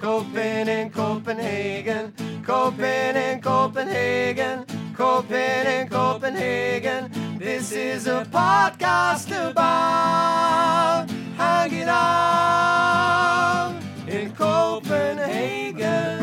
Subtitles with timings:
[0.00, 2.12] Copen in Copenhagen,
[2.44, 7.10] Copen in Copenhagen, Copen in Copenhagen.
[7.36, 13.74] This is a podcast about hanging out
[14.06, 16.17] in Copenhagen.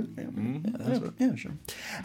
[0.00, 0.14] Good?
[0.16, 0.24] Yeah,
[0.64, 1.52] yeah, that's what- yeah, sure.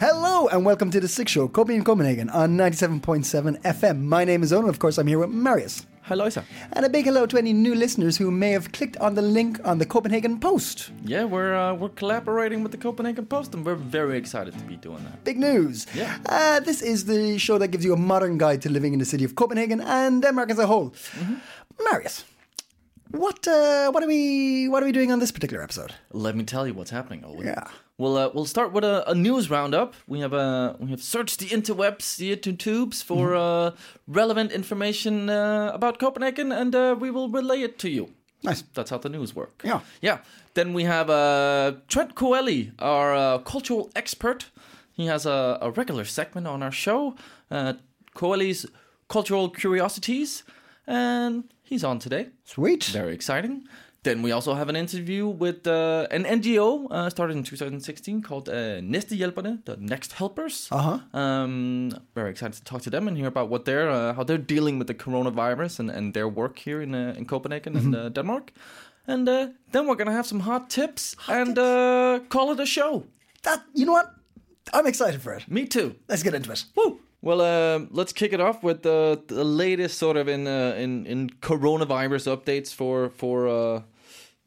[0.00, 4.02] Hello and welcome to the Six Show, Copy Copenhagen, Copenhagen on 97.7 FM.
[4.04, 4.68] My name is Owen.
[4.68, 5.86] Of course, I'm here with Marius.
[6.02, 6.44] Hi, Loisa.
[6.74, 9.58] And a big hello to any new listeners who may have clicked on the link
[9.64, 10.90] on the Copenhagen Post.
[11.04, 14.76] Yeah, we're uh, we're collaborating with the Copenhagen Post, and we're very excited to be
[14.76, 15.24] doing that.
[15.24, 15.86] Big news.
[15.94, 16.16] Yeah.
[16.26, 19.04] Uh, this is the show that gives you a modern guide to living in the
[19.04, 20.92] city of Copenhagen and Denmark as a whole.
[21.90, 22.24] Marius,
[23.10, 25.92] what uh, what are we what are we doing on this particular episode?
[26.12, 27.24] Let me tell you what's happening.
[27.24, 27.46] Owen.
[27.46, 27.64] Yeah.
[27.98, 29.94] We'll uh, we'll start with a, a news roundup.
[30.06, 33.70] We have uh, we have searched the interwebs, the intertubes for uh,
[34.06, 38.08] relevant information uh, about Copenhagen, and uh, we will relay it to you.
[38.42, 38.62] Nice.
[38.74, 39.62] That's how the news work.
[39.64, 39.80] Yeah.
[40.02, 40.18] Yeah.
[40.54, 44.50] Then we have uh, Trent Coelli, our uh, cultural expert.
[44.92, 47.16] He has a, a regular segment on our show,
[47.50, 47.74] uh,
[48.14, 48.66] Coelli's
[49.08, 50.44] Cultural Curiosities,
[50.86, 52.28] and he's on today.
[52.44, 52.84] Sweet.
[52.84, 53.66] Very exciting.
[54.06, 58.48] Then we also have an interview with uh, an NGO uh, started in 2016 called
[58.48, 60.68] uh, Næstehjælperne, the Next Helpers.
[60.70, 61.00] Uh-huh.
[61.12, 64.46] Um, very excited to talk to them and hear about what they're uh, how they're
[64.46, 68.08] dealing with the coronavirus and, and their work here in uh, in Copenhagen and uh,
[68.08, 68.52] Denmark.
[69.08, 73.02] And uh, then we're gonna have some hot tips and uh, call it a show.
[73.42, 74.14] That you know what?
[74.72, 75.48] I'm excited for it.
[75.48, 75.96] Me too.
[76.08, 76.64] Let's get into it.
[76.76, 77.00] Woo!
[77.22, 81.06] Well, uh, let's kick it off with the the latest sort of in uh, in
[81.06, 83.82] in coronavirus updates for for uh,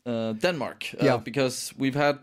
[0.05, 0.83] uh, Denmark.
[1.01, 1.17] Uh, Yeah.
[1.23, 2.17] because we've had,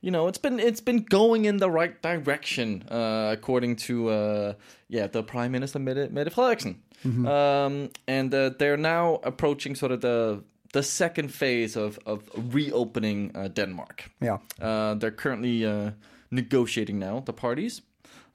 [0.00, 4.52] you know, it's been it's been going in the right direction uh, according to uh,
[4.88, 10.00] yeah the Prime Minister Mette, Mette Frederiksen, um, and uh, they're now approaching sort of
[10.00, 10.42] the
[10.72, 12.18] the second phase of of
[12.54, 14.10] reopening uh, Denmark.
[14.20, 14.38] Yeah.
[14.60, 15.90] Uh, they're currently uh,
[16.30, 17.82] negotiating now, the parties,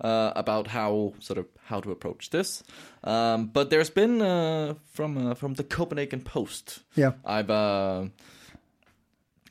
[0.03, 2.63] uh, about how sort of how to approach this.
[3.03, 6.84] Um, but there's been uh, from uh, from the Copenhagen Post.
[6.95, 7.12] Yeah.
[7.25, 8.09] I've uh,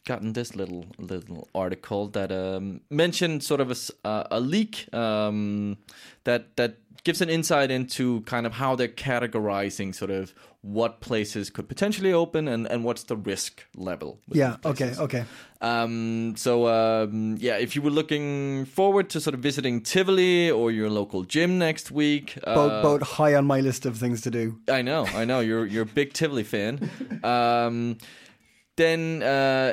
[0.07, 5.77] gotten this little little article that um, mentioned sort of a, uh, a leak um,
[6.25, 11.51] that that gives an insight into kind of how they're categorizing sort of what places
[11.51, 14.19] could potentially open and, and what's the risk level.
[14.33, 14.57] Yeah.
[14.65, 14.93] Okay.
[14.99, 15.25] Okay.
[15.61, 20.73] Um, so um, yeah, if you were looking forward to sort of visiting Tivoli or
[20.73, 24.31] your local gym next week, uh, Both, both high on my list of things to
[24.31, 24.59] do.
[24.69, 26.91] I know, I know, you're you're a big Tivoli fan.
[27.23, 27.99] Um,
[28.77, 29.73] then uh,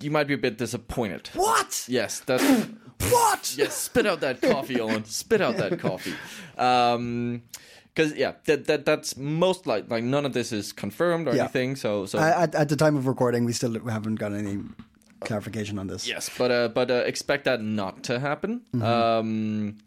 [0.00, 1.28] you might be a bit disappointed.
[1.34, 1.84] What?
[1.88, 2.42] Yes, that's
[3.10, 3.54] What?
[3.56, 3.74] yes.
[3.74, 5.04] Spit out that coffee, Owen.
[5.04, 6.14] Spit out that coffee.
[6.58, 7.42] Um,
[7.94, 11.42] because yeah, that that that's most like like none of this is confirmed or Yeah.
[11.44, 11.76] anything.
[11.76, 14.60] So so at, at the time of recording, we still haven't got any
[15.20, 16.06] clarification on this.
[16.06, 18.62] Yes, but uh, but uh, expect that not to happen.
[18.80, 19.78] Um,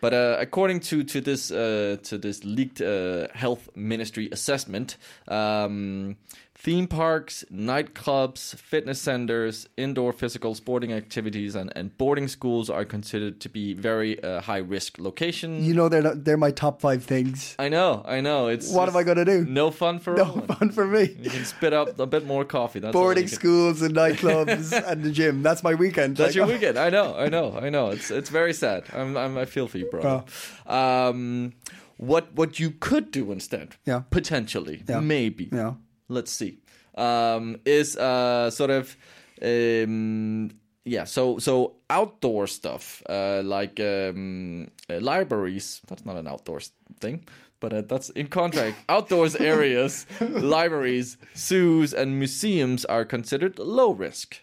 [0.00, 4.96] but uh, according to to this uh, to this leaked uh, health ministry assessment,
[5.28, 6.16] um,
[6.58, 13.40] theme parks, nightclubs, fitness centers, indoor physical sporting activities, and, and boarding schools are considered
[13.40, 15.66] to be very uh, high risk locations.
[15.66, 17.54] You know, they're not- they're my top five things.
[17.58, 18.48] I know, I know.
[18.48, 19.44] It's What am I gonna do?
[19.44, 20.46] No fun for No Owen.
[20.58, 21.14] fun for me.
[21.20, 22.80] You can spit up a bit more coffee.
[22.80, 25.42] That's Boarding schools and nightclubs and the gym.
[25.42, 26.16] That's my weekend.
[26.16, 26.78] That's Like, your weekend.
[26.78, 27.90] I know, I know, I know.
[27.90, 28.84] It's it's very sad.
[28.92, 30.24] I'm, I'm I feel for you, bro.
[30.66, 31.52] Um,
[31.98, 33.76] what what you could do instead?
[33.84, 34.02] Yeah.
[34.10, 35.00] Potentially, Yeah.
[35.00, 35.48] maybe.
[35.52, 35.74] Yeah.
[36.08, 36.58] Let's see.
[36.94, 38.96] Um, is uh sort of
[39.42, 40.50] um
[40.84, 41.04] yeah.
[41.04, 45.80] So so outdoor stuff uh like um uh, libraries.
[45.88, 47.24] That's not an outdoor s- thing.
[47.58, 48.76] But uh, that's in contract.
[48.88, 54.36] Outdoors areas, libraries, zoos, and museums are considered low risk.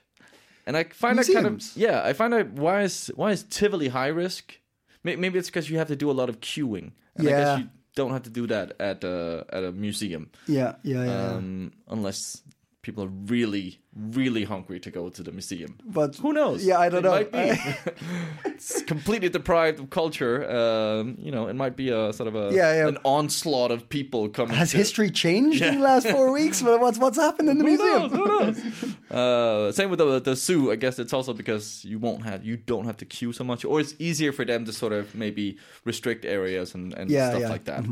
[0.66, 3.90] And I find that kind of yeah, I find out why is why is Tivoli
[3.90, 4.60] high risk?
[5.04, 6.92] Maybe it's because you have to do a lot of queuing.
[7.16, 7.38] And I Yeah.
[7.38, 11.28] guess you don't have to do that at a at a museum, Yeah, yeah, yeah.
[11.36, 12.42] um, unless
[12.84, 15.78] people are really, really hungry to go to the museum.
[15.86, 16.64] But Who knows?
[16.66, 17.12] Yeah, I don't It know.
[17.12, 17.92] might be.
[18.46, 20.44] it's completely deprived of culture.
[20.50, 22.88] Um, you know, it might be a sort of a Yeah, yeah.
[22.90, 24.56] an onslaught of people coming.
[24.58, 26.62] Has to, history changed in the last four weeks?
[26.62, 28.02] What's what's happened in the Who museum?
[28.02, 28.12] knows?
[28.12, 29.12] Who knows?
[29.12, 30.70] uh, same with the the zoo.
[30.72, 33.64] I guess it's also because you won't have you don't have to queue so much,
[33.66, 37.42] or it's easier for them to sort of maybe restrict areas and, and Yeah, stuff
[37.42, 37.50] yeah.
[37.50, 37.86] like that.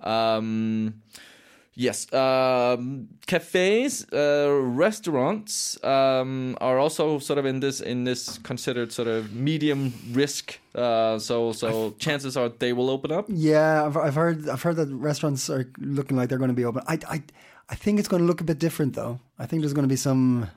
[0.00, 1.02] Um,
[1.78, 4.50] yes, um, cafes, uh,
[4.82, 10.58] restaurants um, are also sort of in this in this considered sort of medium risk.
[10.74, 13.26] Uh, so so chances are they will open up.
[13.28, 16.64] Yeah, I've, I've heard I've heard that restaurants are looking like they're going to be
[16.66, 16.82] open.
[16.86, 17.22] I I
[17.70, 19.18] I think it's going to look a bit different though.
[19.38, 20.48] I think there's going to be some.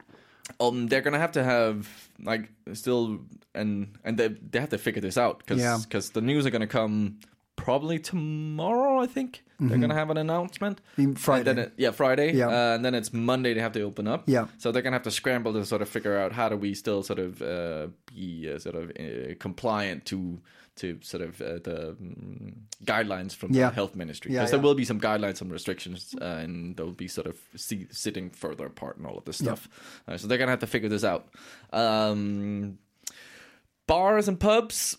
[0.59, 1.87] um, they're gonna have to have
[2.23, 3.19] like still
[3.55, 5.77] and and they they have to figure this out because Yeah.
[6.13, 7.19] the news are gonna come
[7.63, 8.99] probably tomorrow.
[8.99, 10.81] I think they're gonna have an announcement.
[10.97, 11.51] And Friday.
[11.61, 12.33] it, yeah, Friday.
[12.33, 12.47] Yeah.
[12.47, 13.53] Uh, and then it's Monday.
[13.53, 14.23] They have to open up.
[14.27, 14.47] Yeah.
[14.57, 17.03] So they're gonna have to scramble to sort of figure out how do we still
[17.03, 20.41] sort of uh, be uh, sort of uh, compliant to
[20.77, 22.53] to sort of uh, the mm,
[22.85, 23.69] guidelines from Yeah.
[23.69, 24.63] the health ministry Yeah, because there yeah.
[24.63, 28.67] will be some guidelines, some restrictions, uh, and they'll be sort of see, sitting further
[28.67, 29.67] apart and all of this stuff.
[30.07, 31.27] Uh, so they're gonna have to figure this out.
[31.73, 32.77] Um,
[33.85, 34.97] bars and pubs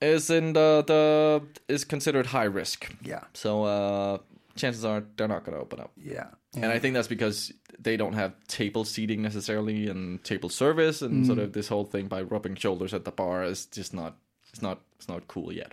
[0.00, 2.94] is in the the is considered high risk.
[3.02, 3.24] Yeah.
[3.34, 4.18] So uh,
[4.56, 5.92] chances are they're not gonna open up.
[5.96, 6.28] Yeah.
[6.54, 11.26] And I think that's because they don't have table seating necessarily and table service and
[11.26, 14.16] sort of this whole thing by rubbing shoulders at the bar is just not
[14.50, 15.72] it's not it's not cool yet.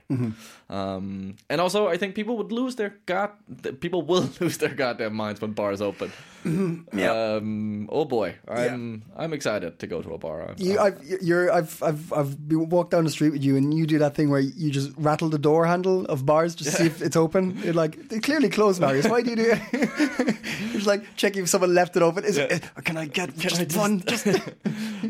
[0.70, 3.32] Um, and also, I think people would lose their god.
[3.80, 6.12] People will lose their goddamn minds when bars open.
[6.46, 10.50] Um, oh boy, I'm I'm excited to go to a bar.
[10.50, 13.88] I'm, You, I've, you're, I've, I've, I've walked down the street with you, and you
[13.88, 16.86] do that thing where you just rattle the door handle of bars just to see
[16.86, 17.58] if it's open.
[17.64, 19.08] You're like, they're clearly closed, Marius.
[19.08, 20.36] Why do you do it?
[20.74, 22.24] You're like checking if someone left it open.
[22.26, 24.02] Is it, can I get just I just- one?
[24.06, 24.28] Just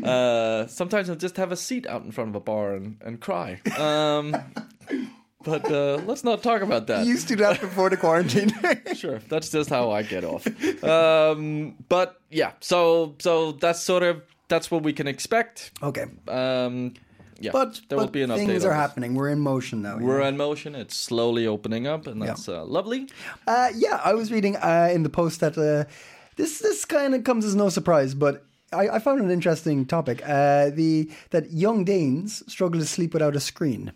[0.04, 3.20] uh, sometimes I'll just have a seat out in front of a bar and, and
[3.20, 3.60] cry.
[3.78, 4.05] Um,
[5.44, 7.06] but uh, let's not talk about that.
[7.06, 8.50] you used to that before the quarantine.
[8.94, 10.46] sure that's just how i get off
[10.84, 16.94] um but yeah so so that's sort of that's what we can expect okay, um
[17.38, 19.14] yeah but there will be an update things are happening.
[19.14, 19.98] We're in motion now.
[19.98, 20.28] we're yeah.
[20.28, 23.08] in motion it's slowly opening up and that's uh, lovely
[23.46, 25.84] Uh, yeah, I was reading uh, in the post that uh,
[26.36, 30.22] this this kind of comes as no surprise, but I, I found an interesting topic.
[30.26, 33.92] Uh, the that young Danes struggle to sleep without a screen,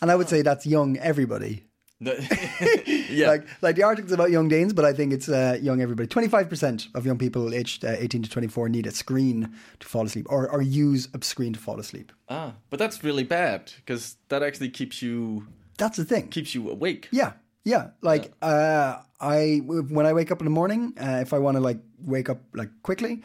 [0.00, 1.64] and I would say that's young everybody.
[2.00, 6.06] yeah Like like the article's about young Danes, but I think it's uh, young everybody.
[6.06, 9.48] Twenty five percent of young people aged uh, eighteen to twenty four need a screen
[9.80, 12.12] to fall asleep, or or use a screen to fall asleep.
[12.28, 15.46] ah but that's really bad because that actually keeps you
[15.78, 16.28] That's the thing.
[16.28, 17.32] keeps you awake Yeah,
[17.64, 17.90] yeah.
[18.02, 21.62] Like uh, I when I wake up in the morning, uh, if I want to
[21.62, 23.22] like wake up like quickly,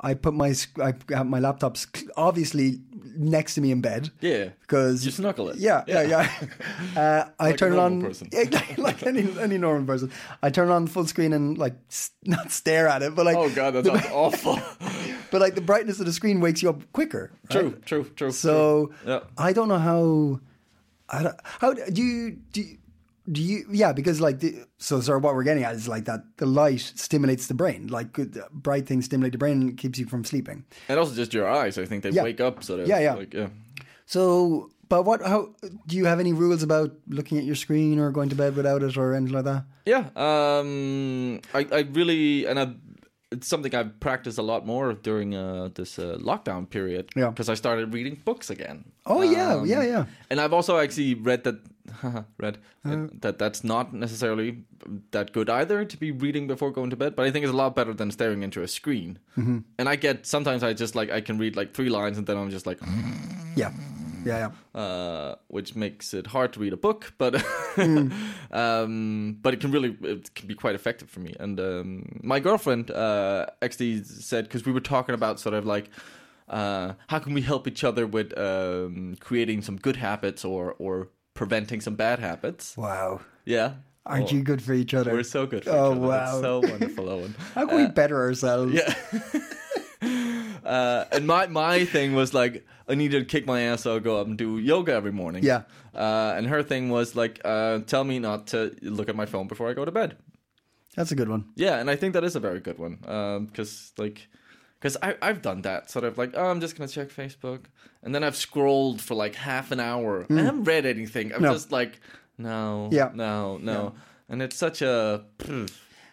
[0.00, 1.86] I put my I have my laptops
[2.16, 2.80] obviously
[3.16, 4.10] next to me in bed.
[4.20, 4.50] Yeah.
[4.60, 5.56] because You snuggle it.
[5.56, 6.30] Yeah, yeah, yeah.
[6.96, 8.28] uh, I Like turn it on person.
[8.32, 10.12] Like, like any any normal person.
[10.42, 11.74] I turn it on full screen and like
[12.24, 14.58] not stare at it, but like oh god that sounds awful
[15.30, 17.32] but like the brightness of the screen wakes you up quicker.
[17.44, 17.50] right?
[17.50, 19.12] true true true So true.
[19.12, 20.40] yeah I don't know how.
[21.10, 22.60] I don't, how do you do?
[22.62, 22.78] You,
[23.30, 23.64] do you?
[23.70, 25.00] Yeah, because like the, so.
[25.00, 26.20] Sorry, what we're getting at is like that.
[26.38, 27.88] The light stimulates the brain.
[27.88, 30.64] Like good, bright things stimulate the brain and keeps you from sleeping.
[30.88, 32.24] and also just your eyes i think they Yeah.
[32.24, 33.14] wake up sort of Yeah, yeah.
[33.14, 33.48] like yeah
[34.06, 35.20] So, but what?
[35.20, 35.50] How
[35.86, 38.82] do you have any rules about looking at your screen or going to bed without
[38.82, 39.64] it or anything like that?
[39.84, 42.72] Yeah, um, I, I really and I,
[43.30, 47.10] it's something I've practiced a lot more during uh, this uh, lockdown period.
[47.16, 47.28] Yeah.
[47.30, 48.84] because I started reading books again.
[49.04, 50.04] Oh yeah, Um, yeah, yeah.
[50.30, 51.56] And I've also actually read that
[52.38, 54.64] read uh, that that's not necessarily
[55.10, 57.16] that good either to be reading before going to bed.
[57.16, 59.18] But I think it's a lot better than staring into a screen.
[59.36, 59.58] Mm-hmm.
[59.78, 62.36] And I get sometimes I just like I can read like three lines and then
[62.36, 62.78] I'm just like.
[63.56, 63.72] Yeah,
[64.24, 64.80] yeah, yeah.
[64.80, 67.42] uh, which makes it hard to read a book, but
[67.78, 68.08] Hmm.
[68.50, 71.34] um, but it can really it can be quite effective for me.
[71.38, 75.90] And um, my girlfriend uh, actually said because we were talking about sort of like
[76.48, 81.08] uh, how can we help each other with um, creating some good habits or or
[81.38, 82.76] preventing some bad habits.
[82.76, 83.20] Wow.
[83.44, 83.74] Yeah.
[84.04, 85.12] Aren't Oh, you good for each other?
[85.12, 86.06] We're so good for Oh, each other.
[86.06, 86.40] It's wow.
[86.42, 87.34] so wonderful, Owen.
[87.54, 88.72] How can we better ourselves?
[88.74, 88.92] Yeah.
[90.64, 94.00] uh, and my my thing was like I needed to kick my ass so I'll
[94.00, 95.44] go up and do yoga every morning.
[95.44, 95.62] Yeah.
[95.94, 99.46] Uh, and her thing was like, uh, tell me not to look at my phone
[99.46, 100.16] before I go to bed.
[100.96, 101.44] That's a good one.
[101.54, 102.98] Yeah, and I think that is a very good one
[103.46, 104.28] because like.
[104.78, 107.64] Because I've done that, sort of like, oh, I'm just going to check Facebook.
[108.02, 110.24] And then I've scrolled for like half an hour.
[110.30, 111.32] I haven't read anything.
[111.34, 111.42] I'm.
[111.42, 111.52] No.
[111.52, 112.00] just like,
[112.38, 113.10] no, Yeah.
[113.12, 113.94] no, no.
[114.28, 115.24] And it's such a.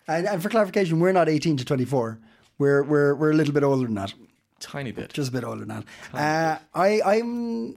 [0.07, 2.19] And, and for clarification, we're not 18 to 24.
[2.57, 4.13] We're we're we're a little bit older than that.
[4.59, 5.11] Tiny bit.
[5.13, 5.85] Just a bit older than that.
[6.13, 7.75] Uh, I I'm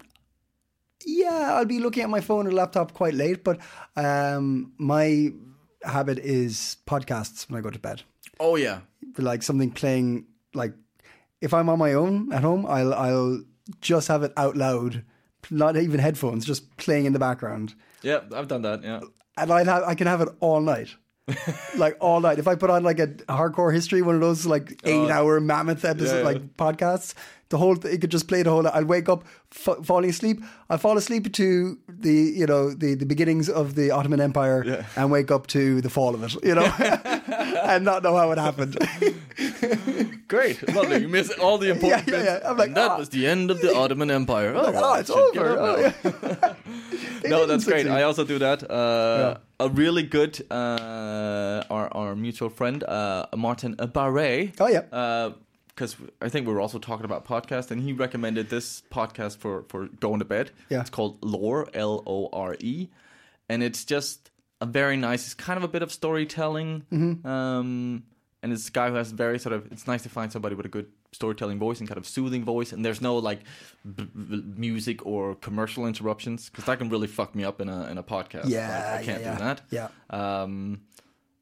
[1.04, 3.58] yeah, I'll be looking at my phone and laptop quite late, but
[3.96, 5.32] um, my
[5.82, 8.02] habit is podcasts when I go to bed.
[8.40, 8.80] oh yeah.
[9.16, 10.72] Like something playing like
[11.40, 13.40] if I'm on my own at home, I'll I'll
[13.80, 15.04] just have it out loud,
[15.50, 17.74] not even headphones, just playing in the background.
[18.02, 18.82] Yeah, I've done that.
[18.82, 19.00] Yeah.
[19.36, 20.94] and I have I can have it all night.
[21.76, 22.38] like all night.
[22.38, 24.88] If I put on like a hardcore history, one of those like oh.
[24.88, 26.12] eight hour mammoth episode Oh.
[26.14, 26.24] Yeah, yeah.
[26.24, 27.14] like podcasts,
[27.50, 28.66] the whole it could just play the whole.
[28.68, 30.40] I'll wake up f- falling asleep.
[30.70, 34.84] I fall asleep to the you know the the beginnings of the Ottoman Empire Yeah.
[34.96, 36.34] and wake up to the fall of it.
[36.44, 36.64] You know,
[37.64, 38.76] and not know how it happened.
[40.28, 40.56] Great.
[40.74, 41.00] Lovely.
[41.00, 42.42] You miss all the important Yeah, yeah, bits.
[42.44, 42.50] yeah.
[42.50, 42.98] I'm like, and that ah.
[42.98, 44.52] was the end of the Ottoman Empire.
[44.54, 45.58] Oh, Like, oh, it's over.
[45.58, 46.54] Oh, yeah.
[47.28, 47.86] No, that's great.
[47.86, 48.62] I also do that.
[48.70, 54.52] Uh, A really good, uh, our our mutual friend uh, Martin Barre.
[54.60, 54.82] Oh, yeah.
[55.78, 59.62] Because I think we were also talking about podcast, and he recommended this podcast for
[59.68, 60.50] for going to bed.
[60.68, 60.80] Yeah.
[60.80, 62.88] it's called Lore, L O R E,
[63.48, 65.26] and it's just a very nice.
[65.26, 66.82] It's kind of a bit of storytelling.
[66.92, 67.24] Mm-hmm.
[67.24, 68.02] Um,
[68.42, 69.70] and it's a guy who has very sort of.
[69.70, 72.72] It's nice to find somebody with a good storytelling voice and kind of soothing voice,
[72.72, 73.40] and there's no like
[73.84, 77.86] b- b- music or commercial interruptions because that can really fuck me up in a
[77.86, 78.48] in a podcast.
[78.48, 79.60] Yeah, Like, I can't yeah, do that.
[79.70, 79.88] yeah.
[80.10, 80.80] Um,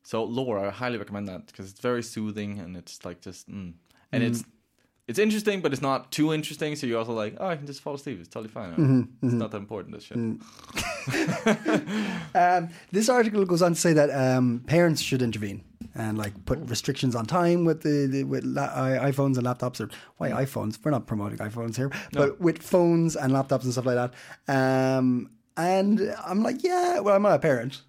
[0.02, 3.72] so lore, I highly recommend that because it's very soothing and it's like just, mm.
[4.12, 4.44] And it's
[5.08, 6.74] it's interesting, but it's not too interesting.
[6.74, 8.18] So you're also like, oh, I can just fall asleep.
[8.18, 8.70] It's totally fine.
[8.72, 9.94] Mm-hmm, It's not that important.
[9.94, 10.18] This shit.
[12.34, 15.62] Um, this article goes on to say that um, parents should intervene
[15.94, 19.80] and like put restrictions on time with the, the with la- i- iPhones and laptops
[19.80, 20.78] or why iPhones?
[20.84, 24.12] We're not promoting iPhones here, but with phones and laptops and stuff like that.
[24.52, 27.80] Um, and I'm like, yeah, well, I'm not a parent,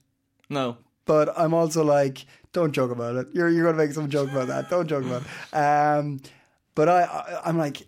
[0.50, 2.26] No, but I'm also like,
[2.58, 3.28] don't joke about it.
[3.34, 4.70] You're you're gonna make some joke about that.
[4.70, 5.56] Don't joke about it.
[5.56, 6.20] Um,
[6.74, 7.84] but I, I I'm like,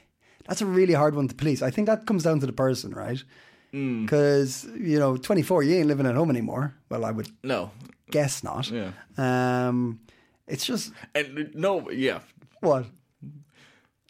[0.48, 1.60] that's a really hard one to police.
[1.62, 3.22] I think that comes down to the person, right?
[3.70, 6.74] Because you know, 24, you ain't living at home anymore.
[6.88, 7.72] Well, I would no,
[8.10, 8.70] guess not.
[8.70, 8.92] Yeah.
[9.18, 10.00] Um,
[10.46, 12.20] it's just and no, yeah.
[12.60, 12.86] what?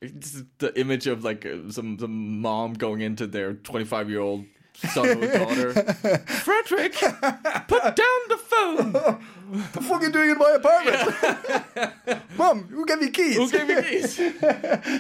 [0.02, 4.44] It's the image of like uh, some some mom going into their 25 year old
[4.75, 5.73] son or daughter.
[6.45, 8.93] Frederick, put down the phone.
[8.93, 12.21] What the fuck are you doing in my apartment?
[12.38, 13.37] Mom, who gave you keys?
[13.37, 14.19] Who gave me keys?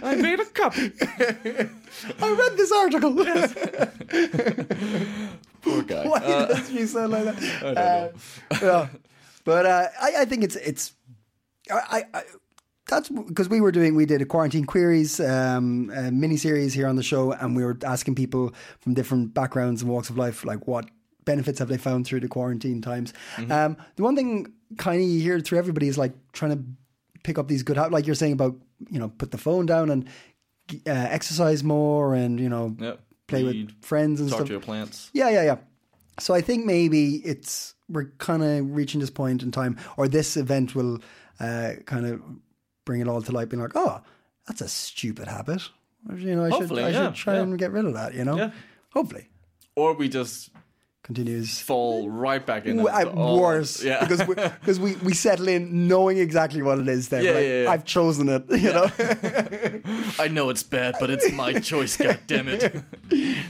[0.02, 0.92] I made a copy.
[2.20, 3.14] I read this article.
[5.62, 6.06] Poor guy.
[6.06, 7.36] Why Uh, does you sound like that?
[7.40, 8.12] I don't know.
[8.62, 8.88] yeah.
[9.44, 10.92] But uh, I, I think it's it's
[11.70, 12.22] I, I, I
[12.88, 15.86] that's because we were doing we did a quarantine queries um,
[16.18, 19.90] mini series here on the show, and we were asking people from different backgrounds and
[19.90, 20.86] walks of life like what
[21.24, 23.14] benefits have they found through the quarantine times.
[23.50, 26.62] Um, the one thing kind of you hear through everybody is like trying to
[27.22, 28.54] pick up these good habits, like you're saying about
[28.90, 30.06] you know put the phone down and
[30.86, 33.00] uh, exercise more, and you know Yep.
[33.28, 34.48] play Read, with friends and Talk stuff.
[34.48, 35.10] to your plants.
[35.14, 35.56] Yeah, yeah, yeah.
[36.20, 40.36] So I think maybe it's we're kind of reaching this point in time, or this
[40.36, 40.98] event will
[41.40, 42.20] uh, kind of
[42.84, 44.00] bring it all to light, being like, oh,
[44.46, 45.62] that's a stupid habit.
[46.14, 47.40] You know, I should I yeah, should try yeah.
[47.42, 48.14] and get rid of that.
[48.14, 48.50] You know, Yeah.
[48.92, 49.28] hopefully
[49.74, 50.50] Or we just
[51.02, 51.60] continues.
[51.60, 52.76] fall right back in.
[52.76, 54.00] W- into At all- worse, Yeah.
[54.06, 57.08] because we, because we, we settle in knowing exactly what it is.
[57.08, 57.70] then Yeah, like, yeah, yeah.
[57.70, 58.44] I've chosen it.
[58.50, 58.90] You know,
[60.18, 61.96] I know it's bad, but it's my choice.
[61.96, 62.82] God damn it.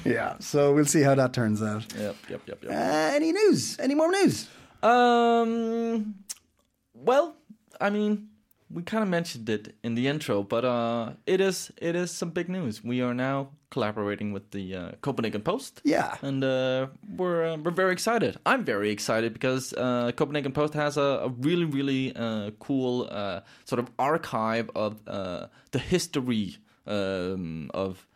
[0.05, 0.37] yeah.
[0.39, 1.93] So we'll see how that turns out.
[1.99, 2.71] Yep, yep, yep, yep.
[2.73, 3.79] Uh, any news?
[3.81, 4.49] Any more news?
[4.83, 6.15] Um.
[6.95, 7.35] Well,
[7.81, 8.29] I mean,
[8.75, 12.31] we kind of mentioned it in the intro, but uh, it is it is some
[12.31, 12.83] big news.
[12.83, 15.81] We are now collaborating with the uh, Copenhagen Post.
[15.85, 16.17] Yeah.
[16.23, 18.37] and uh, we're uh, we're very excited.
[18.45, 23.41] I'm very excited because uh, Copenhagen Post has a, a really really uh, cool uh,
[23.65, 28.07] sort of archive of uh, the history um, of.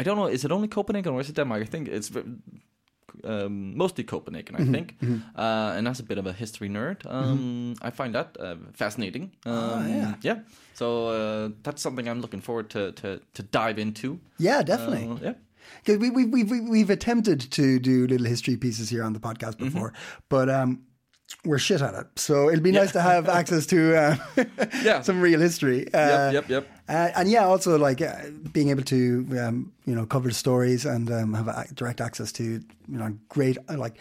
[0.00, 0.28] I don't know.
[0.28, 1.60] Is it only Copenhagen or is it Denmark?
[1.62, 2.08] I think it's
[3.24, 4.56] um, mostly Copenhagen.
[4.56, 4.94] I think,
[5.36, 7.04] uh, and as a bit of a history nerd.
[7.06, 9.32] Um, I find that uh, fascinating.
[9.46, 10.14] Um, yeah.
[10.22, 10.38] yeah.
[10.74, 14.18] So uh, that's something I'm looking forward to to, to dive into.
[14.38, 15.08] Yeah, definitely.
[15.08, 15.34] Uh, yeah.
[15.84, 19.20] Because we, we, we, we, we've attempted to do little history pieces here on the
[19.20, 19.64] podcast Mm-hmm.
[19.66, 19.92] before,
[20.30, 20.80] but um,
[21.44, 22.06] we're shit at it.
[22.16, 24.16] So it'll be nice to have access to uh,
[24.82, 25.02] Yeah.
[25.08, 25.92] some real history.
[25.92, 26.68] Uh, Yep, yep, yep.
[26.88, 28.14] Uh, and yeah, also like uh,
[28.52, 32.44] being able to um, you know cover stories and um, have a- direct access to
[32.44, 33.96] you know great uh, like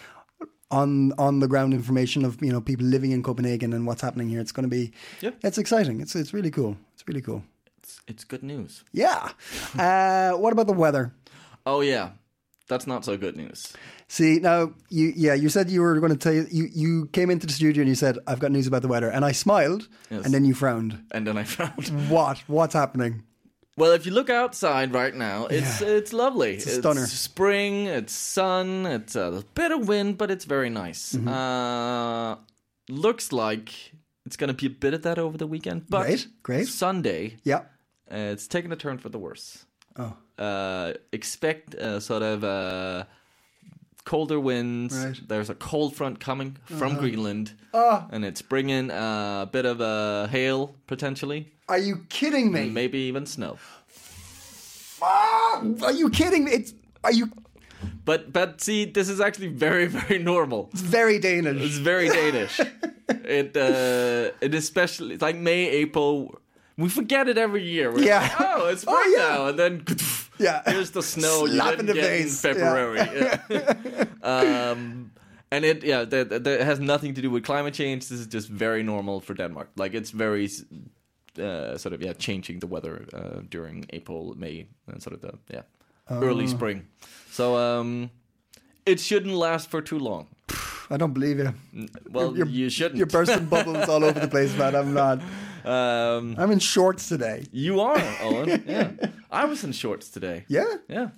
[0.71, 4.29] on on the ground information of you know people living in Copenhagen and what's happening
[4.29, 4.39] here.
[4.41, 4.91] It's going to be
[5.21, 5.35] Yep.
[5.43, 6.01] it's exciting.
[6.01, 6.77] It's it's really cool.
[6.93, 7.43] It's really cool.
[7.83, 8.83] It's, it's good news.
[8.93, 9.29] Yeah.
[9.79, 11.11] Uh, what about the weather?
[11.65, 12.09] Oh yeah,
[12.69, 13.73] That's not so good news.
[14.07, 17.29] See now, you yeah, you said you were going to tell you, you you came
[17.29, 19.87] into the studio and you said I've got news about the weather, and I smiled,
[20.09, 20.25] Yes.
[20.25, 20.99] and then you frowned.
[21.11, 22.09] And then I found.
[22.09, 22.39] What?
[22.47, 23.23] What's happening?
[23.77, 26.55] Well, if you look outside right now, it's it's lovely.
[26.55, 27.05] It's, a stunner.
[27.05, 27.85] spring.
[27.85, 28.85] It's sun.
[28.85, 31.13] It's a bit of wind, but it's very nice.
[31.13, 31.27] Mm-hmm.
[31.27, 32.35] Uh,
[32.89, 33.71] looks like
[34.25, 35.85] it's gonna be a bit of that over the weekend.
[35.89, 36.67] But Great, great.
[36.67, 37.59] Sunday, Yeah.
[38.11, 39.65] uh, it's taking a turn for the worse.
[39.97, 40.13] Oh.
[40.43, 43.03] Uh, expect uh, sort of uh,
[44.05, 44.95] colder winds.
[44.95, 45.11] Right.
[45.11, 45.21] Uh-huh.
[45.27, 50.27] There's a cold front coming from Greenland, Oh, and it's bringing a bit of a
[50.31, 52.69] hail potentially, are you kidding me?
[52.69, 53.57] maybe even snow.
[55.01, 56.51] Ah, are you kidding me?
[56.51, 56.73] It's
[57.03, 57.29] are you?
[58.05, 60.69] But but see, this is actually very very normal.
[60.71, 61.61] It's very Danish.
[61.63, 62.59] It's very Danish.
[63.09, 66.39] it uh, it especially it's like May April.
[66.77, 67.91] We forget it every year.
[67.91, 68.21] We're Yeah.
[68.21, 69.35] like, oh, it's spring Oh, yeah.
[69.35, 69.83] now, and then
[70.39, 70.61] Yeah.
[70.65, 72.45] here's the snow you Slap didn't in the get face.
[72.45, 72.99] in February.
[73.49, 74.05] Yeah.
[74.23, 75.11] um,
[75.51, 78.07] and it yeah, that, that has nothing to do with climate change.
[78.09, 79.69] This is just very normal for Denmark.
[79.77, 80.49] Like it's very
[81.39, 85.33] uh, sort of yeah, changing the weather uh, during April, May, and sort of the
[85.53, 85.63] yeah
[86.09, 86.47] early Oh.
[86.47, 86.85] spring.
[87.31, 88.09] So um,
[88.85, 90.27] it shouldn't last for too long.
[90.89, 91.53] I don't believe you.
[92.11, 92.97] Well, You're- you shouldn't.
[92.97, 94.75] You're bursting bubbles all over the place, man.
[94.75, 95.19] I'm not.
[95.65, 97.45] Um, I'm in shorts today.
[97.51, 98.63] you are, Owen.
[98.67, 98.91] Yeah,
[99.31, 100.45] I was in shorts today.
[100.47, 101.09] Yeah, Yeah,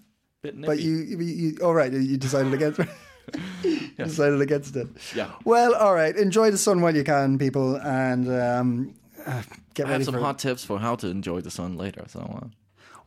[0.42, 0.68] bit nippy.
[0.68, 1.92] but you, you, you all right?
[1.92, 2.80] You decided against.
[3.64, 4.88] you decided against it.
[5.16, 5.32] Yeah.
[5.46, 6.16] Well, all right.
[6.16, 8.94] Enjoy the sun while you can, people, and um,
[9.26, 9.42] uh,
[9.74, 10.20] get I have ready some for.
[10.22, 12.04] hot tips for how to enjoy the sun later.
[12.08, 12.48] So uh,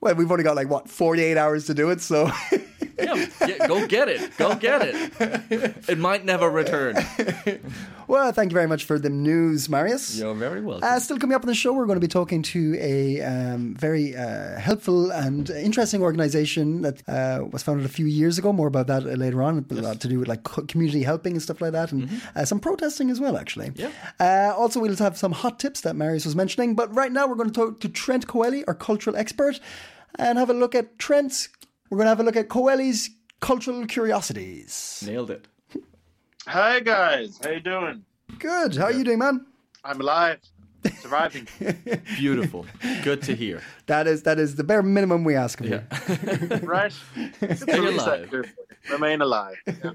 [0.00, 2.30] Well, we've only got like what 48 hours to do it, so.
[3.02, 4.36] yeah, get, go get it.
[4.36, 5.74] Go get it.
[5.88, 6.96] It might never return.
[8.08, 10.18] well, thank you very much for the news, Marius.
[10.18, 10.88] You're very welcome.
[10.88, 13.74] Uh, still coming up on the show, we're going to be talking to a um,
[13.74, 18.52] very uh, helpful and interesting organization that uh, was founded a few years ago.
[18.52, 19.64] More about that later on.
[19.70, 22.60] A lot to do with like community helping and stuff like that, and uh, some
[22.60, 23.72] protesting as well, actually.
[23.74, 23.90] Yeah.
[24.20, 26.74] Uh, also, we'll have some hot tips that Marius was mentioning.
[26.74, 29.60] But right now, we're going to talk to Trent Coelli, our cultural expert,
[30.18, 31.48] and have a look at Trent's.
[31.92, 35.04] We're going to have a look at Coelli's cultural curiosities.
[35.06, 35.46] Nailed it.
[36.46, 38.02] Hi guys, how you doing?
[38.38, 38.76] Good.
[38.76, 39.44] How are you doing, man?
[39.84, 40.38] I'm alive,
[41.00, 41.46] surviving.
[42.16, 42.64] Beautiful.
[43.04, 43.60] Good to hear.
[43.88, 45.82] That is that is the bare minimum we ask of Yeah.
[46.08, 46.66] you.
[46.66, 46.92] right?
[47.56, 48.32] Stay alive.
[48.90, 49.56] Remain alive.
[49.66, 49.90] Yeah.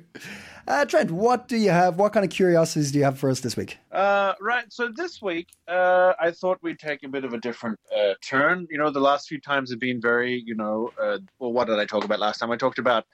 [0.68, 1.98] Uh, Trent, what do you have?
[1.98, 3.78] What kind of curiosities do you have for us this week?
[3.90, 4.66] Uh, right.
[4.72, 8.68] So this week, uh, I thought we'd take a bit of a different uh, turn.
[8.70, 11.80] You know, the last few times have been very, you know, uh, well, what did
[11.80, 12.52] I talk about last time?
[12.52, 13.06] I talked about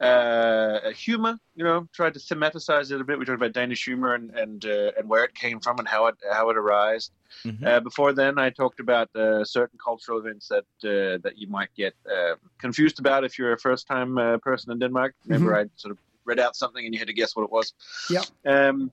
[0.00, 1.38] uh, humor.
[1.54, 3.18] You know, tried to thematicize it a bit.
[3.18, 6.06] We talked about Danish humor and and uh, and where it came from and how
[6.06, 7.10] it how it arose.
[7.44, 7.66] Mhm.
[7.66, 11.68] Uh, before then, I talked about uh, certain cultural events that uh, that you might
[11.76, 15.14] get uh, confused about if you're a first time uh, person in Denmark.
[15.26, 17.72] Remember, I sort of read out something and you had to guess what it was.
[18.10, 18.22] Yeah.
[18.46, 18.92] Um,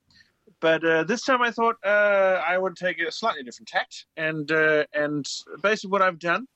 [0.60, 4.50] but uh, this time I thought uh, I would take a slightly different tact, and
[4.52, 5.24] uh, and
[5.62, 6.46] basically what I've done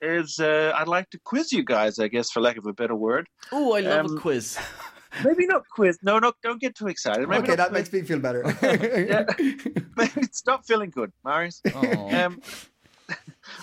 [0.00, 2.94] is uh, I'd like to quiz you guys, I guess, for lack of a better
[2.96, 3.28] word.
[3.52, 4.58] Oh, I love Um, a quiz.
[5.24, 5.98] Maybe not quiz.
[6.02, 7.28] No, no, don't get too excited.
[7.28, 7.92] Maybe okay, that quiz.
[7.92, 8.42] makes me feel better.
[9.96, 11.62] Maybe stop feeling good, Marius.
[12.12, 12.40] Um,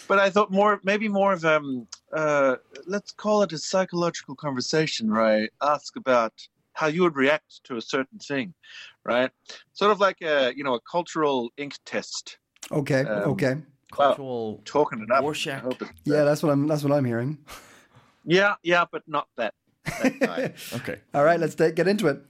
[0.07, 2.55] but I thought more, maybe more of um, uh,
[2.87, 6.33] let's call it a psychological conversation, where I Ask about
[6.73, 8.53] how you would react to a certain thing,
[9.03, 9.29] right?
[9.73, 12.37] Sort of like a you know a cultural ink test.
[12.71, 13.55] okay, Um, okay.
[13.91, 15.21] Cultural Talking it up.
[15.21, 15.55] Rorschach.
[15.55, 16.65] I hope it's, Yeah, that's what I'm.
[16.67, 17.37] That's what I'm hearing.
[18.25, 19.53] yeah, yeah, but not that.
[20.01, 20.53] that.
[20.73, 20.99] Okay.
[21.13, 22.21] All right, let's take, get into it.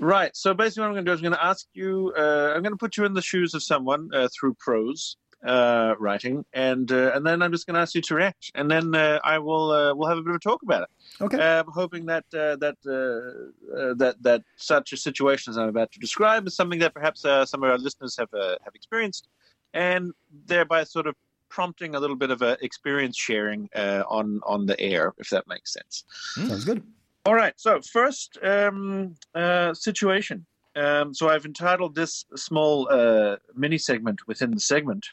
[0.00, 0.36] Right.
[0.36, 2.12] So basically, what I'm going to do is I'm going to ask you.
[2.18, 5.94] Uh, I'm going to put you in the shoes of someone uh, through prose uh,
[5.98, 8.94] writing, and uh, and then I'm just going to ask you to react, and then
[8.94, 10.88] uh, I will uh, we'll have a bit of a talk about it.
[11.20, 11.38] Okay.
[11.38, 15.98] Um, hoping that uh, that uh, that that such a situation as I'm about to
[15.98, 19.28] describe is something that perhaps uh, some of our listeners have uh, have experienced,
[19.74, 20.12] and
[20.46, 21.14] thereby sort of
[21.50, 25.46] prompting a little bit of a experience sharing uh, on on the air, if that
[25.46, 26.04] makes sense.
[26.34, 26.82] Sounds good.
[27.26, 27.54] All right.
[27.56, 30.46] So first um, uh, situation.
[30.76, 35.06] Um, so I've entitled this small uh, mini segment within the segment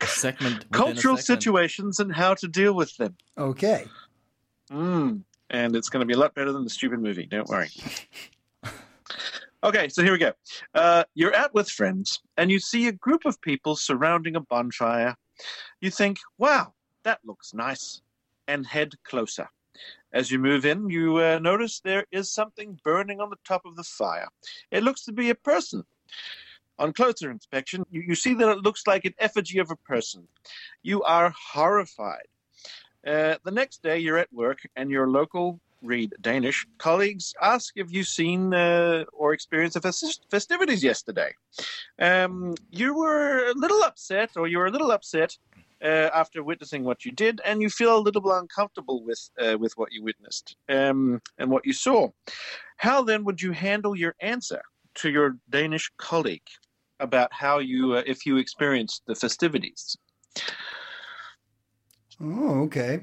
[0.00, 0.54] A segment.
[0.54, 1.42] within a "Cultural segment.
[1.42, 3.86] Situations and How to Deal with Them." Okay.
[4.70, 7.26] Mm, and it's going to be a lot better than the stupid movie.
[7.26, 7.68] Don't worry.
[9.64, 10.32] okay, so here we go.
[10.74, 15.14] Uh, you're out with friends, and you see a group of people surrounding a bonfire.
[15.80, 18.00] You think, "Wow, that looks nice,"
[18.48, 19.48] and head closer.
[20.12, 23.76] As you move in, you uh, notice there is something burning on the top of
[23.76, 24.28] the fire.
[24.70, 25.84] It looks to be a person.
[26.78, 30.26] On closer inspection, you, you see that it looks like an effigy of a person.
[30.82, 32.26] You are horrified.
[33.06, 37.90] Uh, the next day, you're at work, and your local read Danish colleagues ask if
[37.90, 41.32] you've seen uh, or experienced the fes- festivities yesterday.
[41.98, 45.38] Um, you were a little upset, or you were a little upset
[45.82, 49.56] uh, after witnessing what you did, and you feel a little bit uncomfortable with uh,
[49.58, 52.08] with what you witnessed um, and what you saw.
[52.76, 54.62] How then would you handle your answer
[54.96, 56.48] to your Danish colleague
[56.98, 59.96] about how you, uh, if you experienced the festivities?
[62.20, 63.02] Oh, okay.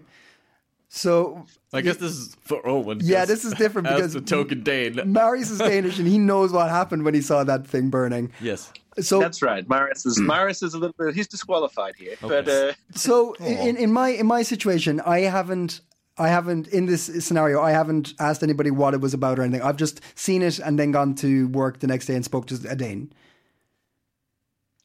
[0.90, 3.00] So I guess this is for Owen.
[3.04, 5.00] Yeah, this is different as because- the token Dane.
[5.06, 8.32] Marius is Danish and he knows what happened when he saw that thing burning.
[8.42, 8.72] Yes.
[9.00, 9.68] So That's right.
[9.68, 11.14] Marius is Marius is a little bit.
[11.14, 15.82] He's disqualified here, but uh, So in, in my in my situation, I haven't
[16.18, 19.62] I haven't in this scenario I haven't asked anybody what it was about or anything.
[19.62, 22.60] I've just seen it and then gone to work the next day and spoke to
[22.68, 23.14] a Dane.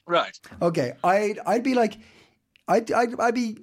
[0.07, 0.39] right.
[0.61, 1.99] Okay, I'd I'd be like,
[2.69, 3.59] I'd I'd, I'd be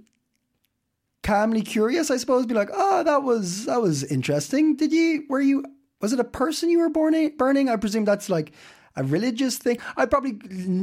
[1.21, 2.47] calmly curious, I suppose.
[2.47, 4.75] Be like, oh, that was that was interesting.
[4.75, 5.63] Did you were you
[6.01, 7.69] was it a person you were born burning?
[7.69, 8.51] I presume that's like
[8.99, 9.77] a religious thing.
[9.97, 10.39] I'd probably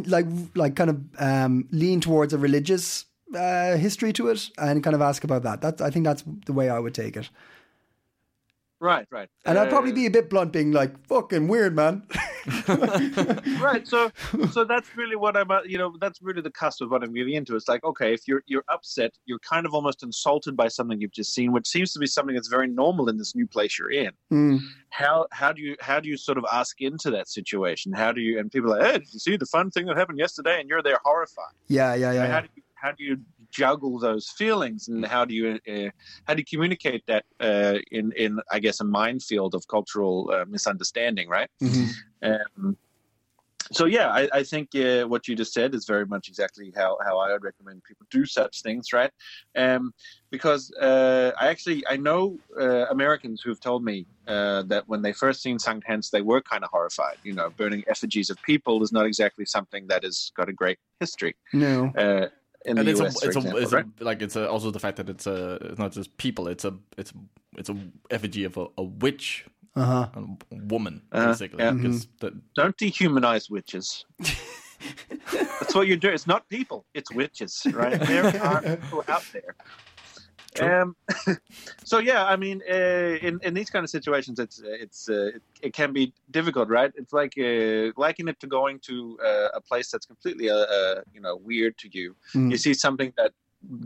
[0.06, 4.94] like like kind of um, lean towards a religious uh, history to it and kind
[4.94, 5.60] of ask about that.
[5.60, 7.30] That's I think that's the way I would take it.
[8.78, 9.28] Right, right.
[9.46, 12.02] And I'd probably Uh, be a bit blunt, being like, "Fucking weird, man."
[13.60, 13.86] right.
[13.86, 14.10] So,
[14.52, 15.50] so that's really what I'm.
[15.50, 17.56] uh, You know, that's really the cusp of what I'm getting into.
[17.56, 21.12] It's like, okay, if you're you're upset, you're kind of almost insulted by something you've
[21.12, 23.90] just seen, which seems to be something that's very normal in this new place you're
[23.90, 24.10] in.
[24.32, 24.60] Mm.
[24.90, 27.92] How how do you how do you sort of ask into that situation?
[27.92, 29.96] How do you and people are like, hey, did you see the fun thing that
[29.96, 30.60] happened yesterday?
[30.60, 31.54] And you're there horrified.
[31.68, 32.26] Yeah, yeah, yeah.
[32.26, 32.40] How yeah.
[32.42, 33.16] do you how do you
[33.50, 35.90] juggle those feelings and how do you uh,
[36.26, 40.44] how do you communicate that uh, in in I guess a minefield of cultural uh,
[40.56, 41.50] misunderstanding, right?
[41.62, 41.86] Mhm.
[42.22, 42.76] Um,
[43.72, 46.98] so yeah, I, I think uh, what you just said is very much exactly how,
[47.04, 49.10] how I would recommend people do such things, right?
[49.56, 49.92] Um,
[50.30, 55.12] because uh, I actually I know uh, Americans who've told me uh, that when they
[55.12, 57.18] first seen Sankt Hans, they were kind of horrified.
[57.24, 60.78] You know, burning effigies of people is not exactly something that has got a great
[61.00, 61.92] history No.
[62.66, 63.86] In and the it's US, a, for it's a, it's right?
[64.00, 66.48] a, like it's a, also the fact that it's a, it's not just people.
[66.48, 67.12] It's a, it's,
[67.56, 67.76] it's a
[68.10, 70.08] effigy of a, a witch, Uh huh.
[70.52, 71.62] a woman, Uh-huh, basically.
[71.64, 71.72] yeah.
[71.72, 74.04] Because the, Don't dehumanize witches.
[75.32, 76.14] That's what you're doing.
[76.14, 76.84] It's not people.
[76.94, 77.98] It's witches, right?
[78.00, 79.54] There are people out there.
[80.60, 80.96] Um,
[81.84, 85.42] so yeah, I mean, uh, in in these kind of situations, it's it's uh, it,
[85.62, 86.92] it can be difficult, right?
[86.94, 91.00] It's like uh, liken it to going to uh, a place that's completely uh, uh,
[91.12, 92.16] you know weird to you.
[92.34, 92.50] Mm.
[92.50, 93.32] You see something that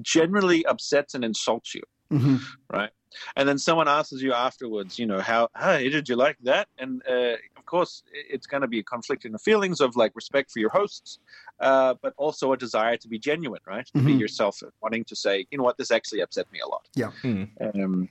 [0.02, 2.37] generally upsets and insults you, hmm
[2.72, 2.90] right?
[3.37, 6.68] And then someone asks you afterwards, you know, how, hey, did you like that?
[6.78, 7.37] And uh,
[7.70, 10.70] course, it's going to be a conflict in the feelings of like respect for your
[10.70, 11.18] hosts,
[11.61, 13.87] uh, but also a desire to be genuine, right?
[13.96, 14.20] To be Mhm.
[14.24, 16.85] yourself, wanting to say, you know what, this actually upset me a lot.
[17.02, 17.11] Yeah.
[17.22, 17.44] Hmm.
[17.66, 18.09] Um,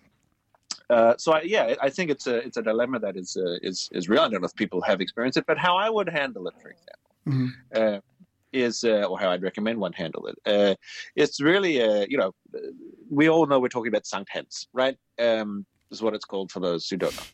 [0.90, 3.90] uh, so I, yeah, I think it's a it's a dilemma that is uh, is
[3.92, 4.22] is real.
[4.22, 6.70] I don't know if people have experienced it, but how I would handle it, for
[6.76, 7.50] example, Mhm.
[7.80, 8.00] uh,
[8.52, 10.38] is uh, or how I'd recommend one handle it.
[10.54, 10.76] Uh,
[11.16, 12.32] it's really uh, you know
[13.10, 14.98] we all know we're talking about Sankt Hans, right?
[15.20, 17.30] Um, is what it's called for those who don't know.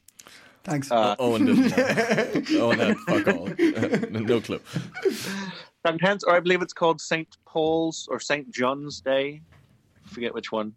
[0.65, 0.91] Thanks.
[0.91, 2.51] Uh, Owen didn't.
[2.59, 3.45] Owen had fuck all.
[4.09, 4.59] no clue.
[5.85, 9.41] Sankt Hans, or I believe it's called Saint Paul's or Saint John's Day.
[10.05, 10.73] I forget which one.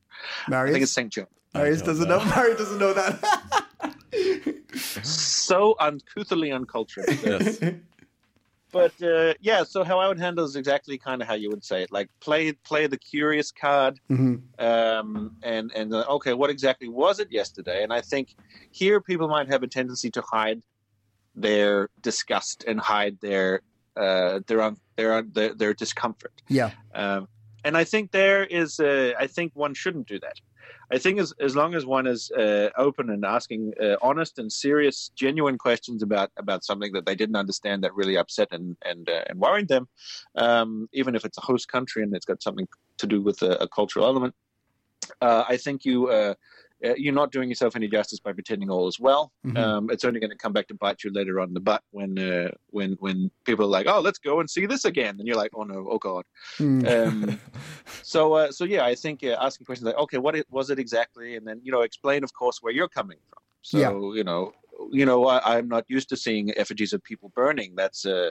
[0.46, 1.26] I think it's Saint John.
[1.54, 2.18] Marius doesn't know.
[2.18, 2.24] know.
[2.36, 3.18] Marius doesn't know that.
[5.02, 7.06] So uncouthly uncultured.
[7.24, 7.58] Yes.
[8.72, 11.64] But uh, yeah, so how I would handle is exactly kind of how you would
[11.64, 11.90] say it.
[11.92, 14.42] Like play play the curious card, Mhm.
[14.58, 17.82] um, and and uh, okay, what exactly was it yesterday?
[17.82, 18.34] And I think
[18.70, 20.62] here people might have a tendency to hide
[21.34, 23.60] their disgust and hide their
[23.96, 26.32] uh, their un- their un- their, their discomfort.
[26.48, 26.70] Yeah.
[26.94, 27.28] Um,
[27.64, 30.40] and I think there is, uh, I think one shouldn't do that.
[30.92, 34.50] I think as as long as one is uh, open and asking uh, honest and
[34.50, 39.08] serious, genuine questions about about something that they didn't understand that really upset and and
[39.08, 39.88] uh, and worried them,
[40.36, 42.66] um, even if it's a host country and it's got something
[42.98, 44.34] to do with a, a cultural element,
[45.20, 46.10] uh, I think you.
[46.84, 49.32] Uh, you're not doing yourself any justice by pretending all is well.
[49.44, 49.58] Mhm.
[49.58, 51.82] Um, it's only going to come back to bite you later on in the butt
[51.90, 55.26] when uh, when when people are like, "Oh, let's go and see this again," and
[55.26, 56.24] you're like, "Oh no, oh god."
[56.58, 56.86] Mm.
[56.88, 57.40] Um,
[58.02, 60.78] so uh, so yeah, I think uh, asking questions like, okay, what it, was it
[60.78, 63.42] exactly, and then you know explain, of course, where you're coming from.
[63.62, 64.16] So Yeah.
[64.16, 64.52] you know,
[64.92, 67.74] you know, I, I'm not used to seeing effigies of people burning.
[67.76, 68.30] That's uh,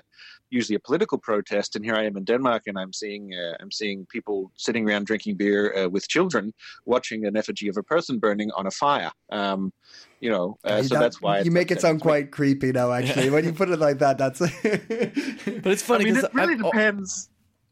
[0.50, 3.72] usually a political protest, and here I am in Denmark, and I'm seeing uh, I'm
[3.72, 6.54] seeing people sitting around drinking beer uh, with children,
[6.86, 9.12] watching an effigy of a person burning on a fire.
[9.32, 9.74] Um,
[10.20, 12.92] you know, uh, so That- that's why you make it sound quite creepy now.
[12.92, 14.40] Actually, when you put it like that, that's.
[15.64, 17.30] But it's funny I mean, because it really depends.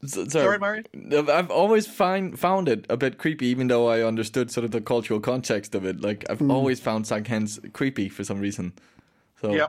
[0.08, 0.84] So- Sorry, Mario?
[1.12, 4.82] I've always find found it a bit creepy, even though I understood sort of the
[4.82, 6.02] cultural context of it.
[6.02, 8.74] Like I've always found Sankt Hans creepy for some reason.
[9.42, 9.68] So Yeah.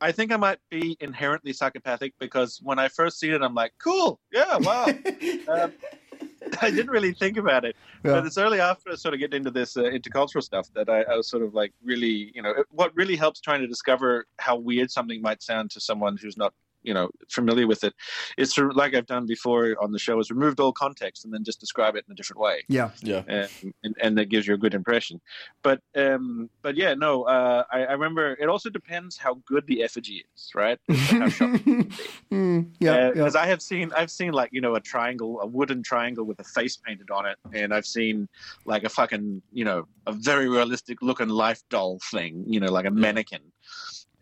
[0.00, 3.72] I think I might be inherently psychopathic because when I first seen it, I'm like,
[3.82, 4.84] cool, yeah, wow.
[5.48, 5.72] um,
[6.62, 8.12] I didn't really think about it, Yeah.
[8.12, 11.00] but it's only after I sort of get into this uh, intercultural stuff that I,
[11.02, 14.56] I was sort of like really, you know, what really helps trying to discover how
[14.56, 16.52] weird something might sound to someone who's not,
[16.86, 17.92] you know, familiar with it.
[18.38, 21.34] it, is to, like I've done before on the show, is removed all context and
[21.34, 22.90] then just describe it in a different way Yeah.
[23.02, 23.22] yeah.
[23.28, 25.20] um, and, and that gives you a good impression.
[25.62, 29.82] But um, but yeah, no, uh, I, I remember it also depends how good the
[29.82, 30.78] effigy is, right?
[30.88, 31.60] How sharp-
[32.32, 32.96] Mm, yeah.
[32.96, 33.10] yeah.
[33.10, 36.38] because I have seen I've seen like you know a triangle, a wooden triangle with
[36.40, 38.28] a face painted on it, and I've seen
[38.64, 42.86] like a fucking you know a very realistic looking life doll thing, you know, like
[42.86, 43.40] a mannequin.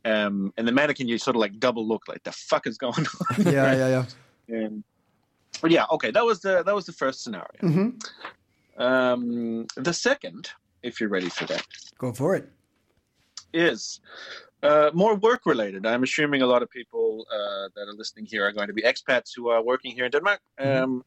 [0.04, 3.06] Um, and the mannequin, you sort of like double look, like the fuck is going
[3.06, 3.44] on.
[3.52, 3.74] Yeah.
[3.74, 3.88] Yeah.
[3.88, 4.04] Yeah.
[4.48, 4.84] And,
[5.62, 7.60] but yeah, okay, that was the that was the first scenario.
[7.60, 7.88] hmm
[8.76, 10.50] Um, the second,
[10.82, 11.64] if you're ready for that,
[11.98, 12.48] Go for it.
[13.52, 14.00] is
[14.62, 15.86] uh, more work related.
[15.86, 18.82] I'm assuming a lot of people uh, that are listening here are going to be
[18.82, 21.04] expats who are working here in Denmark, um,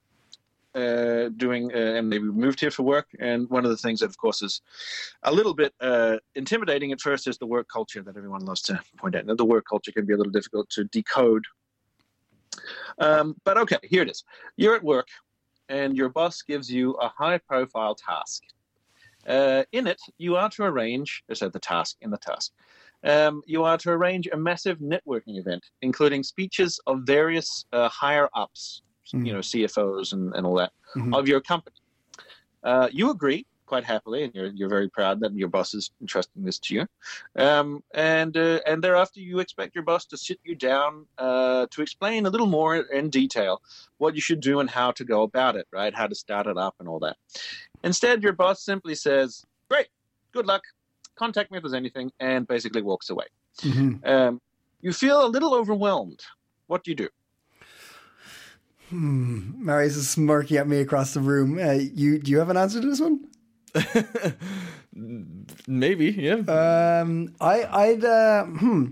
[0.76, 3.08] uh, doing uh, and maybe moved here for work.
[3.20, 4.62] And one of the things that, of course, is
[5.24, 8.80] a little bit uh, intimidating at first is the work culture that everyone loves to
[8.98, 9.26] point out.
[9.26, 11.46] Now, the work culture can be a little difficult to decode.
[13.00, 14.24] Um, but okay, here it is.
[14.56, 15.08] You're at work,
[15.70, 18.44] and your boss gives you a high profile task.
[19.28, 22.54] Uh, in it, you are to arrange, I said the task, in the task,
[23.04, 28.30] um, you are to arrange a massive networking event, including speeches of various uh, higher
[28.34, 28.82] ups,
[29.14, 31.18] you know, CFOs and, and all that, Mhm.
[31.18, 31.76] of your company.
[32.64, 36.44] Uh, you agree quite happily, and you're, you're very proud that your boss is entrusting
[36.44, 36.88] this to you.
[37.38, 41.82] Um, and uh, and thereafter, you expect your boss to sit you down uh, to
[41.82, 43.62] explain a little more in detail
[43.98, 45.94] what you should do and how to go about it, right?
[45.94, 47.18] How to start it up and all that.
[47.84, 49.88] Instead, your boss simply says, "Great,
[50.32, 50.64] good luck.
[51.16, 53.26] Contact me if there's anything," and basically walks away.
[53.62, 54.42] hmm Um,
[54.82, 56.22] you feel a little overwhelmed.
[56.68, 57.10] What do you do?
[58.92, 61.60] Marius is smirking at me across the room.
[61.60, 63.28] Uh, you do you have an answer to this one?
[65.68, 66.36] Maybe, yeah.
[67.02, 68.92] Um, I, I'd, uh, hmm.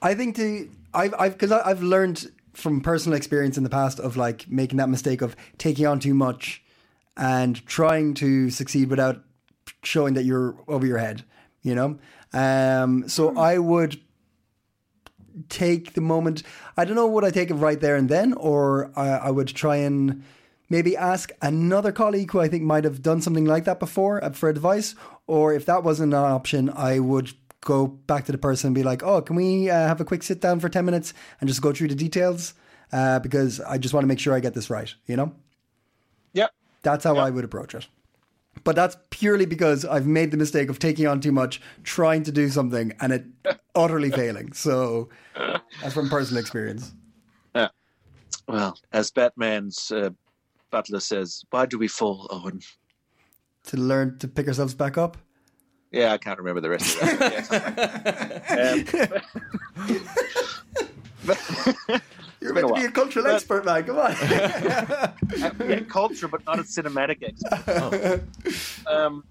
[0.00, 4.16] I think to, I've, I've, because I've learned from personal experience in the past of
[4.16, 6.62] like making that mistake of taking on too much
[7.16, 9.22] and trying to succeed without
[9.82, 11.24] showing that you're over your head,
[11.62, 11.98] you know?
[12.32, 14.00] Um, so I would
[15.48, 16.42] take the moment.
[16.76, 19.48] I don't know, would I take it right there and then, or I, I would
[19.48, 20.22] try and
[20.68, 24.30] maybe ask another colleague who I think might have done something like that before uh,
[24.30, 24.94] for advice,
[25.26, 28.82] or if that wasn't an option, I would go back to the person and be
[28.82, 31.62] like, "Oh, can we uh, have a quick sit down for ten minutes and just
[31.62, 32.54] go through the details?"
[32.90, 34.92] Uh, because I just want to make sure I get this right.
[35.06, 35.32] You know,
[36.34, 36.50] Yep.
[36.82, 37.86] that's how I would approach it.
[38.64, 42.32] But that's purely because I've made the mistake of taking on too much, trying to
[42.32, 43.24] do something, and it
[43.74, 44.52] utterly failing.
[44.52, 46.92] So that's from personal experience.
[47.54, 47.68] Yeah.
[48.48, 50.10] Well, as Batman's uh,
[50.70, 52.60] butler says, why do we fall, Owen?
[53.64, 55.16] To learn to pick ourselves back up.
[55.92, 58.42] Yeah, I can't remember the rest of that.
[58.52, 58.90] Yeah, like
[61.26, 61.90] that.
[61.90, 62.00] um,
[62.42, 63.84] You're meant a to be a cultural But- expert, man.
[63.84, 64.12] Come on.
[65.68, 68.22] yeah, culture, but not a cinematic expert.
[68.86, 69.24] Um,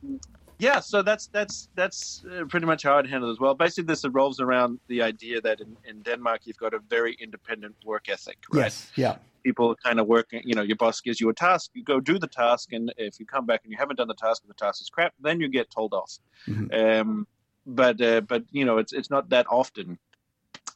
[0.60, 3.56] yeah, so that's that's that's uh, pretty much how I'd handle it as well.
[3.56, 7.76] Basically, this revolves around the idea that in, in Denmark you've got a very independent
[7.84, 8.66] work ethic, right?
[8.66, 8.92] yes.
[8.96, 9.16] Yeah.
[9.44, 10.28] People kind of work.
[10.32, 13.20] You know, your boss gives you a task, you go do the task, and if
[13.20, 15.42] you come back and you haven't done the task, and the task is crap, then
[15.42, 16.20] you get told off.
[16.72, 17.26] Um,
[17.66, 19.98] but uh, but you know, it's it's not that often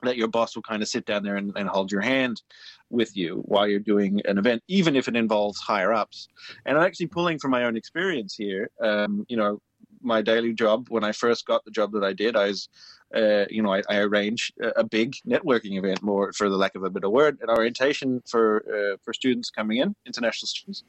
[0.04, 2.42] that your boss will kind of sit down there and, and hold your hand
[2.90, 6.28] with you while you're doing an event, even if it involves higher ups.
[6.66, 8.70] And I'm actually pulling from my own experience here.
[8.82, 9.62] Um, you know,
[10.02, 12.70] my daily job when I first got the job that I did, I was,
[13.16, 16.84] uh, you know, I, I arranged a, big networking event, more for the lack of
[16.84, 20.84] a better word, an orientation for uh, for students coming in, international students.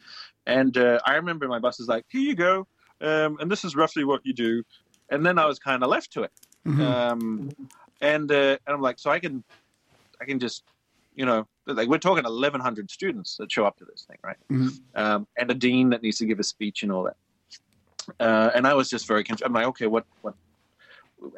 [0.46, 2.66] And uh, I remember my boss was like, "Here you go,
[3.00, 4.62] um, and this is roughly what you do."
[5.08, 6.32] And then I was kind of left to it.
[6.66, 7.50] Um,
[8.00, 9.42] and uh, and I'm like, so I can,
[10.20, 10.64] I can just,
[11.14, 14.36] you know, like we're talking 1,100 students that show up to this thing, right?
[14.94, 17.16] Um, and a dean that needs to give a speech and all that.
[18.20, 19.46] Uh, and I was just very confused.
[19.46, 20.34] I'm like, okay, what, what,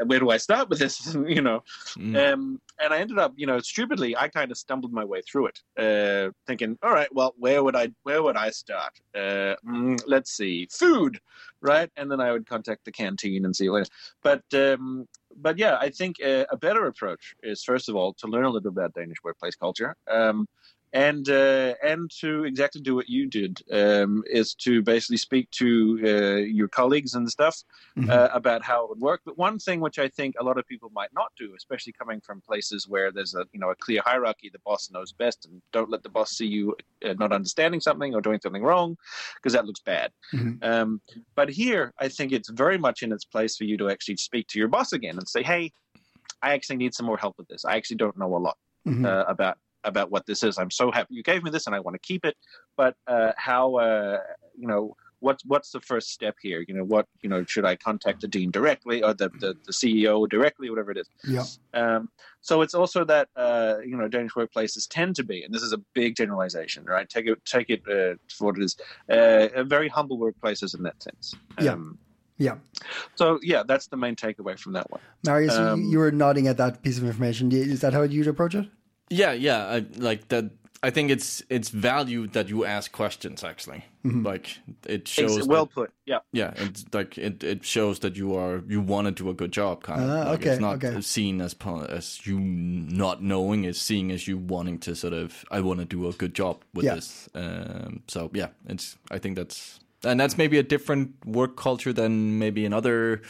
[0.05, 1.14] where do I start with this?
[1.27, 1.62] you know,
[1.97, 5.49] um, and I ended up, you know, stupidly, I kind of stumbled my way through
[5.49, 8.92] it, uh, thinking, all right, well, where would I, where would I start?
[9.14, 11.21] Uh, mm, let's see, food,
[11.61, 11.90] right?
[11.97, 13.88] And then I would contact the canteen and see what.
[14.23, 18.27] But, um, but yeah, I think uh, a better approach is first of all to
[18.27, 19.95] learn a little bit about Danish workplace culture.
[20.11, 20.47] Um,
[20.92, 26.01] and uh, and to exactly do what you did um, is to basically speak to
[26.05, 27.62] uh, your colleagues and stuff
[28.09, 29.20] uh, about how it would work.
[29.24, 32.20] But one thing which I think a lot of people might not do, especially coming
[32.20, 35.61] from places where there's a you know a clear hierarchy, the boss knows best, and
[35.72, 36.74] don't let the boss see you
[37.05, 38.96] uh, not understanding something or doing something wrong,
[39.37, 40.11] because that looks bad.
[40.62, 41.01] Um,
[41.35, 44.48] but here, I think it's very much in its place for you to actually speak
[44.48, 45.72] to your boss again and say, "Hey,
[46.42, 47.64] I actually need some more help with this.
[47.64, 48.57] I actually don't know a lot
[49.05, 50.59] uh, about about what this is.
[50.59, 52.37] I'm so happy you gave me this, and I want to keep it.
[52.77, 54.19] But uh, how, uh,
[54.57, 56.64] you know, what's what's the first step here?
[56.67, 59.73] You know, what you know, should I contact the dean directly or the the, the
[59.73, 61.09] CEO directly, whatever it is?
[61.25, 61.45] Yeah.
[61.75, 62.09] Um,
[62.41, 65.73] so it's also that uh, you know Danish workplaces tend to be, and this is
[65.73, 67.09] a big generalization, right?
[67.09, 68.77] Take it take it uh, for what it is.
[69.09, 71.35] Uh, very humble workplaces in that sense.
[71.61, 71.73] Yeah.
[71.73, 71.99] Um,
[72.41, 72.59] Yeah.
[73.17, 75.01] so yeah, that's the main takeaway from that one.
[75.27, 77.51] Marius, you- Um, you were nodding at that piece of information.
[77.51, 78.67] Is that how you'd approach it?
[79.11, 79.64] Yeah, yeah.
[79.66, 80.51] I, like that.
[80.81, 83.42] I think it's it's valued that you ask questions.
[83.42, 85.37] Actually, like it shows.
[85.38, 85.90] It's well that- put.
[86.07, 86.21] Yeah.
[86.33, 89.51] yeah, it's like it, it shows that you are you want to do a good
[89.51, 89.83] job.
[89.83, 90.09] Kind of.
[90.11, 91.01] Ah, like okay, It's not okay.
[91.01, 93.64] seen as po- as you not knowing.
[93.64, 95.44] It's seen as you wanting to sort of.
[95.51, 96.94] I want to do a good job with Yeah.
[96.94, 97.29] this.
[97.35, 98.97] Um, so yeah, it's.
[99.11, 103.23] I think that's and that's maybe a different work culture than maybe in other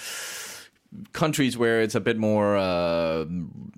[1.12, 3.24] countries where it's a bit more uh,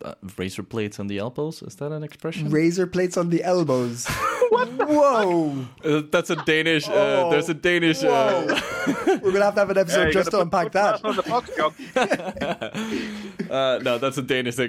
[0.04, 1.62] uh, razor blades on the elbows.
[1.62, 2.50] Is that an expression?
[2.50, 4.06] Razor plates on the elbows.
[4.50, 4.68] what?
[4.88, 5.66] Whoa!
[5.84, 6.88] Uh, that's a Danish.
[6.88, 7.30] Uh, Oh.
[7.30, 8.02] there's a Danish.
[8.02, 8.46] Whoa!
[8.48, 8.60] Uh,
[9.22, 11.04] We're gonna have to have an episode you just to gotta unpack put- that.
[11.04, 11.50] on the box
[13.50, 14.64] uh, no, that's a Danish uh,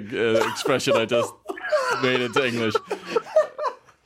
[0.50, 1.32] expression I just
[2.02, 2.74] made into English.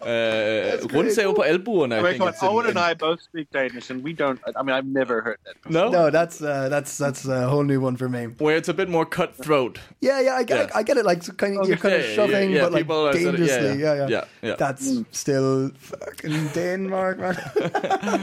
[0.06, 2.34] Uh, rundsav på albuerne, I think come on.
[2.34, 4.38] in- Owen and in- I both speak Danish, and we don't.
[4.56, 5.54] I mean, I've never heard that.
[5.70, 5.88] No?
[5.90, 8.22] No, that's uh, that's that's a whole new one for me.
[8.38, 9.80] Where it's a bit more cutthroat.
[10.00, 10.78] Yeah, yeah, I get, Yeah.
[10.80, 11.04] I get it.
[11.10, 13.12] Like so kind of, you're kind of Yeah, yeah, shoving, yeah, but like people are
[13.22, 13.82] sort of- yeah, dangerously.
[13.82, 13.94] yeah.
[13.94, 14.56] yeah, yeah, Yeah, yeah.
[14.58, 17.36] That's still fucking Denmark, man.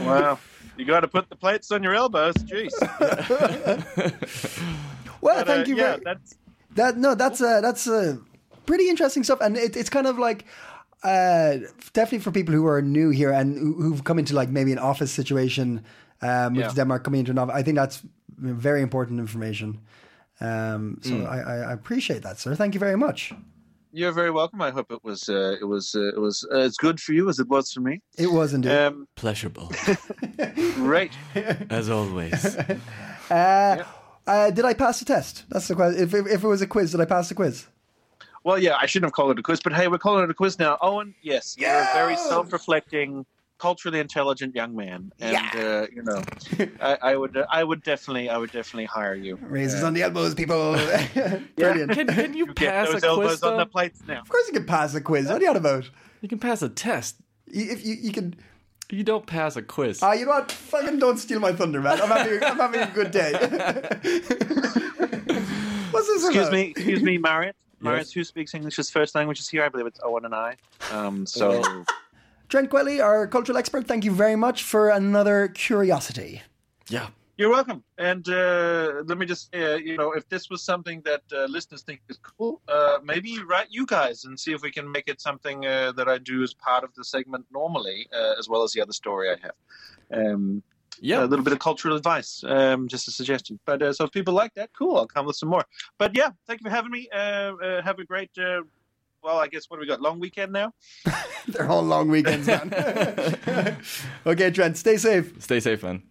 [0.06, 0.38] Wow.
[0.78, 2.34] You got to put the plates on your elbows.
[2.50, 2.72] Jeez.
[5.20, 5.76] well, But, thank uh, you.
[5.76, 6.34] Yeah, very, that's
[6.74, 8.16] that no, that's uh, that's uh,
[8.66, 10.44] pretty interesting stuff, and it, it's kind of like.
[11.04, 11.58] Uh,
[11.92, 14.78] definitely for people who are new here and who, who've come into like maybe an
[14.78, 15.84] office situation,
[16.22, 16.68] um, which Yeah.
[16.70, 17.54] is Denmark coming into an office.
[17.54, 18.02] I think that's
[18.38, 19.78] very important information.
[20.40, 22.54] Um, so I, I, I appreciate that, sir.
[22.56, 23.32] Thank you very much.
[23.92, 24.60] you're very welcome.
[24.60, 27.28] I hope it was uh, it was uh, it was uh, as good for you
[27.28, 28.00] as it was for me.
[28.18, 28.72] It was indeed.
[28.72, 29.70] Um, Pleasurable,
[30.74, 31.12] great.
[31.70, 32.56] as always.
[33.30, 33.82] Uh,
[34.26, 35.44] uh, did I pass the test?
[35.48, 36.02] That's the question.
[36.02, 37.66] If, if, if it was a quiz, did I pass the quiz?
[38.44, 40.34] Well, yeah, I shouldn't have called it a quiz, but hey, we're calling it a
[40.34, 40.76] quiz now.
[40.82, 43.24] Owen, yes, you're a very self-reflecting,
[43.58, 46.22] culturally intelligent young man, and uh, you know,
[46.80, 49.36] I, I would, uh, I would definitely, I would definitely hire you.
[49.40, 50.72] Razors on the elbows, people.
[51.56, 51.92] Brilliant.
[51.92, 53.42] Can, can you Get pass those a elbows quiz?
[53.44, 54.20] on the plates now.
[54.20, 55.26] Of course, you can pass a quiz.
[55.26, 55.88] What are you on about?
[56.20, 57.16] You can pass a test.
[57.50, 58.34] You- If you, you can.
[58.90, 60.02] You don't pass a quiz.
[60.02, 60.52] Ah, you know what?
[60.52, 61.98] Fucking don't steal my thunder, man.
[62.02, 63.32] I'm having, I'm having a good day.
[65.90, 66.52] What's this Excuse about?
[66.52, 67.54] me, excuse me, Marius.
[67.84, 69.64] Marius, who speaks English as first language is here?
[69.64, 70.56] I believe it's Owen and I.
[70.90, 71.84] Um, so
[72.48, 73.86] Trent Coelli, our cultural expert.
[73.86, 76.42] Thank you very much for another curiosity.
[76.88, 77.08] yeah.
[77.36, 77.82] You're welcome.
[77.98, 81.46] And uh, let me just say, uh, you know, if this was something that uh,
[81.46, 85.08] listeners think is cool, uh, maybe write you guys and see if we can make
[85.08, 88.62] it something uh, that I do as part of the segment normally, uh, as well
[88.62, 90.26] as the other story I have.
[90.26, 90.62] Um,
[91.00, 91.24] Yeah.
[91.24, 93.58] a little bit of cultural advice, um, just a suggestion.
[93.64, 95.64] But uh, so if people like that, cool, I'll come with some more.
[95.98, 97.08] But yeah, thank you for having me.
[97.12, 98.62] Uh, uh, have a great, uh,
[99.22, 100.00] well, I guess what do we got?
[100.00, 100.72] Long weekend now.
[101.48, 102.72] They're all long weekends, man.
[104.26, 105.34] okay, Trent, stay safe.
[105.42, 106.02] Stay safe, man.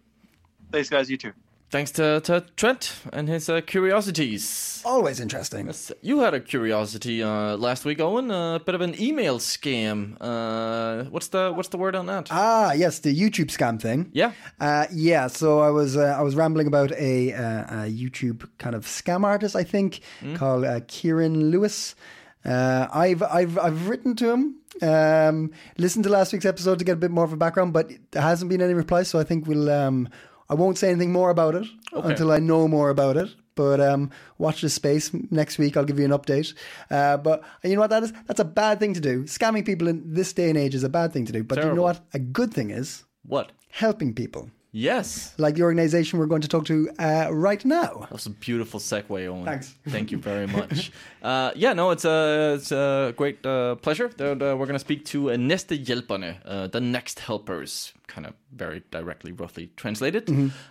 [0.70, 1.10] Thanks, guys.
[1.10, 1.32] You too.
[1.74, 4.80] Thanks to, to Trent and his uh, curiosities.
[4.84, 5.66] Always interesting.
[5.66, 8.30] Yes, You had a curiosity uh, last week, Owen.
[8.30, 10.16] A bit of an email scam.
[10.20, 12.28] Uh, what's the what's the word on that?
[12.30, 14.08] Ah, yes, the YouTube scam thing.
[14.12, 14.30] yeah.
[14.60, 18.76] Uh, yeah, so I was uh, I was rambling about a, uh, a YouTube kind
[18.76, 19.98] of scam artist, I think,
[20.36, 21.96] called uh, Kieran Lewis.
[22.44, 24.60] Uh, I've I've I've written to him.
[24.80, 27.90] Um, listened to last week's episode to get a bit more of a background, but
[28.12, 29.02] there hasn't been any reply.
[29.02, 29.68] So I think we'll.
[29.70, 30.08] Um,
[30.48, 33.30] I won't say anything more about it until I know more about it.
[33.56, 35.76] But um, watch this space next week.
[35.76, 36.54] I'll give you an update.
[36.90, 38.12] Uh, but you know what that is?
[38.26, 39.22] That's a bad thing to do.
[39.24, 41.44] Scamming people in this day and age is a bad thing to do.
[41.44, 42.00] But you know what?
[42.12, 43.52] A good thing is What?
[43.70, 45.32] helping people Yes.
[45.38, 47.98] like the organization we're going to talk to uh, right now.
[48.00, 49.44] That was a beautiful segue, Owen.
[49.44, 49.74] Thanks.
[49.88, 50.90] Thank you very much.
[51.22, 54.08] uh, yeah, no, it's a it's a great uh, pleasure.
[54.16, 58.34] That, uh, we're going to speak to uh, Næstehjælperne, uh, the next helpers, kind of
[58.52, 60.28] very directly, roughly translated.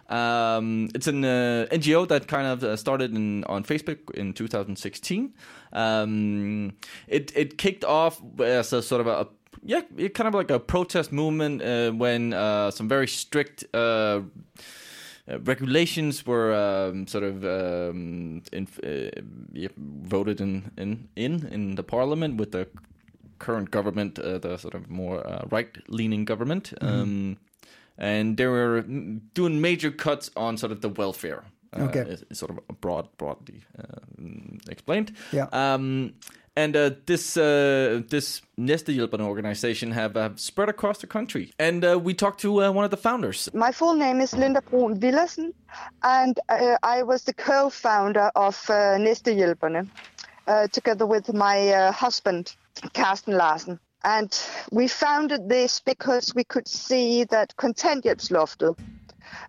[0.10, 5.34] Um, it's an uh, NGO that kind of uh, started in, on Facebook in 2016.
[5.72, 6.74] Um,
[7.08, 9.28] it it kicked off as a sort of a
[9.62, 13.78] yeah, it kind of like a protest movement uh, when uh, some very strict uh,
[15.28, 19.22] uh, regulations were um, sort of um, in, uh,
[19.54, 22.68] yeah, voted in, in in in the parliament with the
[23.40, 27.38] current government, uh, the sort of more uh, right-leaning government, um,
[27.98, 28.82] and they were
[29.34, 31.44] doing major cuts on sort of the welfare.
[31.76, 32.02] Uh, Okay.
[32.02, 33.64] is sort of broad, broadly
[34.70, 35.12] explained.
[35.32, 35.48] Yeah.
[36.56, 41.52] And uh, this uh, this organization have, have spread across the country.
[41.58, 43.50] And uh, we talked to uh, one of the founders.
[43.54, 45.54] My full name is Linda Brun Villersen,
[46.04, 49.88] and uh, I was the co-founder of uh, Næstehjælperne,
[50.48, 52.56] uh, together with my uh, husband,
[52.94, 53.80] Carsten Larsen.
[54.04, 54.38] And
[54.72, 58.76] we founded this because we could see that kontanthjælpsloftet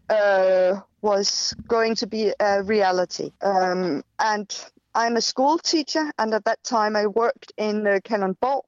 [0.09, 3.30] uh, was going to be a reality.
[3.42, 8.62] Um, and I'm a school teacher, and at that time I worked in uh, Kalundborg.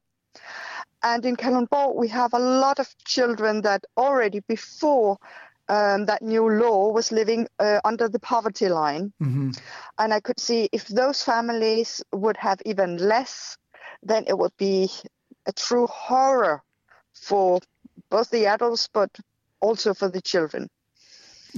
[1.02, 5.18] And in Kalundborg, we have a lot of children that already before
[5.68, 9.12] um, that new law was living uh, under the poverty line.
[9.98, 13.56] And I could see if those families would have even less,
[14.02, 14.90] then it would be
[15.46, 16.62] a true horror
[17.14, 17.60] for
[18.10, 19.10] both the adults, but
[19.60, 20.68] also for the children.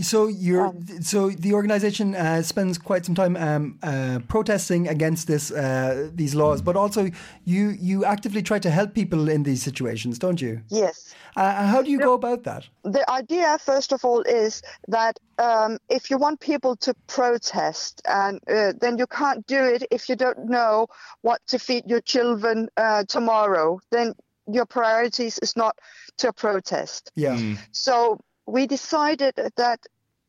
[0.03, 5.51] So you're so the organization uh, spends quite some time um, uh, protesting against this
[5.51, 7.11] uh, these laws, but also
[7.45, 10.61] you you actively try to help people in these situations, don't you?
[10.69, 11.15] Yes.
[11.37, 12.69] Uh, how do you go about that?
[12.93, 18.41] the idea, first of all, is that um, if you want people to protest, and
[18.49, 20.87] uh, then you can't do it if you don't know
[21.23, 23.81] what to feed your children uh, tomorrow.
[23.91, 24.15] Then
[24.51, 25.79] your priorities is not
[26.19, 27.13] to protest.
[27.15, 27.55] Yeah.
[27.73, 29.81] So we decided that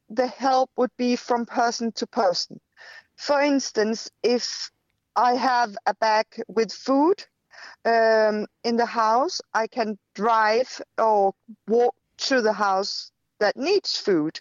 [0.09, 2.59] the help would be from person to person.
[3.15, 4.71] For instance, if
[5.15, 7.25] I have a bag with food
[7.85, 11.33] um, in the house, I can drive or
[11.67, 11.95] walk
[12.29, 14.39] to the house that needs food.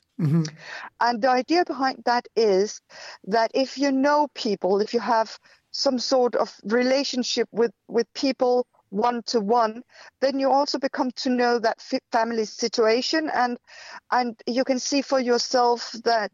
[1.00, 2.80] And the idea behind that is
[3.24, 5.38] that if you know people, if you have
[5.70, 9.82] some sort of relationship with, with people one to one,
[10.20, 11.80] then you also become to know that
[12.12, 13.30] family situation.
[13.32, 13.58] And
[14.10, 16.30] and you can see for yourself that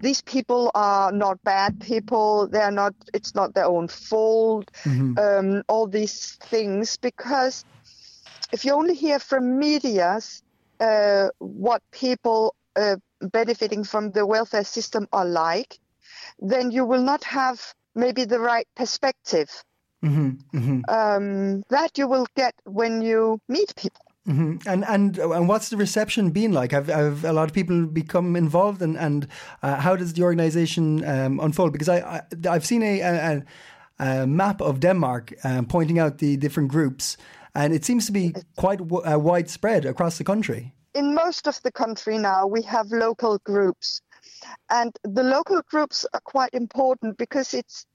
[0.00, 2.48] these people are not bad people.
[2.48, 4.70] They're not it's not their own fault.
[5.18, 7.64] Um, all these things because
[8.52, 10.42] if you only hear from medias
[10.80, 15.78] uh, what people uh, benefiting from the welfare system are like,
[16.38, 19.50] then you will not have maybe the right perspective.
[20.02, 24.02] Um, that you will get when you meet people.
[24.66, 26.72] And and and what's the reception been like?
[26.72, 29.26] Have, have a lot of people become involved, and and
[29.62, 31.72] uh, how does the organisation um, unfold?
[31.72, 32.20] Because I, I
[32.54, 33.42] I've seen a, a,
[33.98, 37.16] a map of Denmark um, pointing out the different groups,
[37.54, 40.74] and it seems to be quite w- uh, widespread across the country.
[40.94, 44.00] in most of the country now we have local groups
[44.68, 47.86] and the local groups are quite important because it's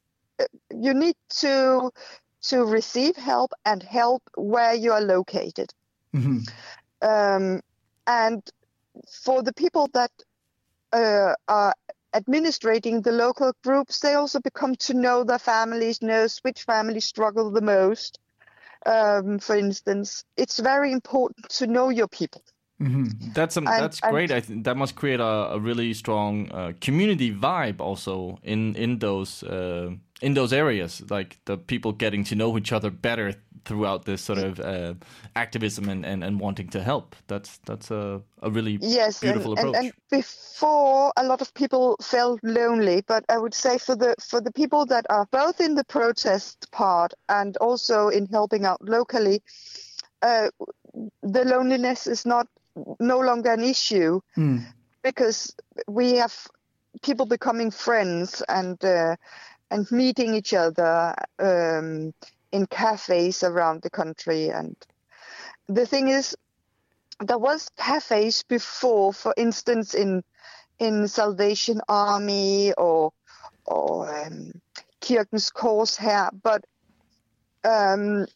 [0.72, 1.92] you need to
[2.44, 5.74] to receive help and help where you are located.
[7.02, 7.62] Um,
[8.08, 8.42] and
[9.24, 10.12] for the people that
[10.92, 11.74] uh, are
[12.14, 17.50] administrating the local groups they also become to know their families knows which families struggle
[17.52, 18.20] the most.
[18.86, 22.42] Um, for instance it's very important to know your people.
[23.34, 24.32] That's um, And- that's and- great.
[24.32, 29.00] I think that must create a, a really strong uh, community vibe also in in
[29.00, 29.92] those uh,
[30.24, 31.04] in those areas.
[31.10, 33.34] Like the people getting to know each other better
[33.66, 34.94] throughout this sort of uh,
[35.36, 37.16] activism and, and, and wanting to help.
[37.28, 39.76] That's that's a a really yes beautiful and, approach.
[39.76, 44.16] and, and before a lot of people felt lonely but i would say for the
[44.20, 48.82] for the people that are both in the protest part and also in helping out
[48.82, 49.42] locally
[50.24, 50.50] uh,
[51.22, 52.48] the loneliness is not
[53.00, 54.20] no longer an issue
[55.04, 55.56] because
[55.88, 56.48] we have
[57.02, 59.16] people becoming friends and uh,
[59.74, 62.14] and meeting each other um,
[62.52, 64.50] in cafes around the country.
[64.50, 64.76] And
[65.68, 66.38] the thing is
[67.20, 70.24] there was cafes before, for instance, in
[70.78, 73.14] in Salvation Army or
[73.66, 74.52] or um,
[75.02, 76.64] Kirkens Korshær, but
[77.64, 78.28] um,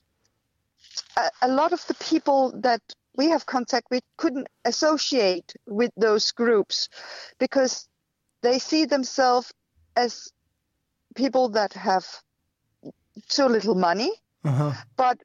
[1.18, 2.82] a, a lot of the people that
[3.16, 6.90] we have contact with couldn't associate with those groups
[7.38, 7.88] because
[8.42, 9.54] they see themselves
[9.96, 10.32] as
[11.18, 12.06] people that have
[13.28, 14.12] too little money,
[14.96, 15.18] but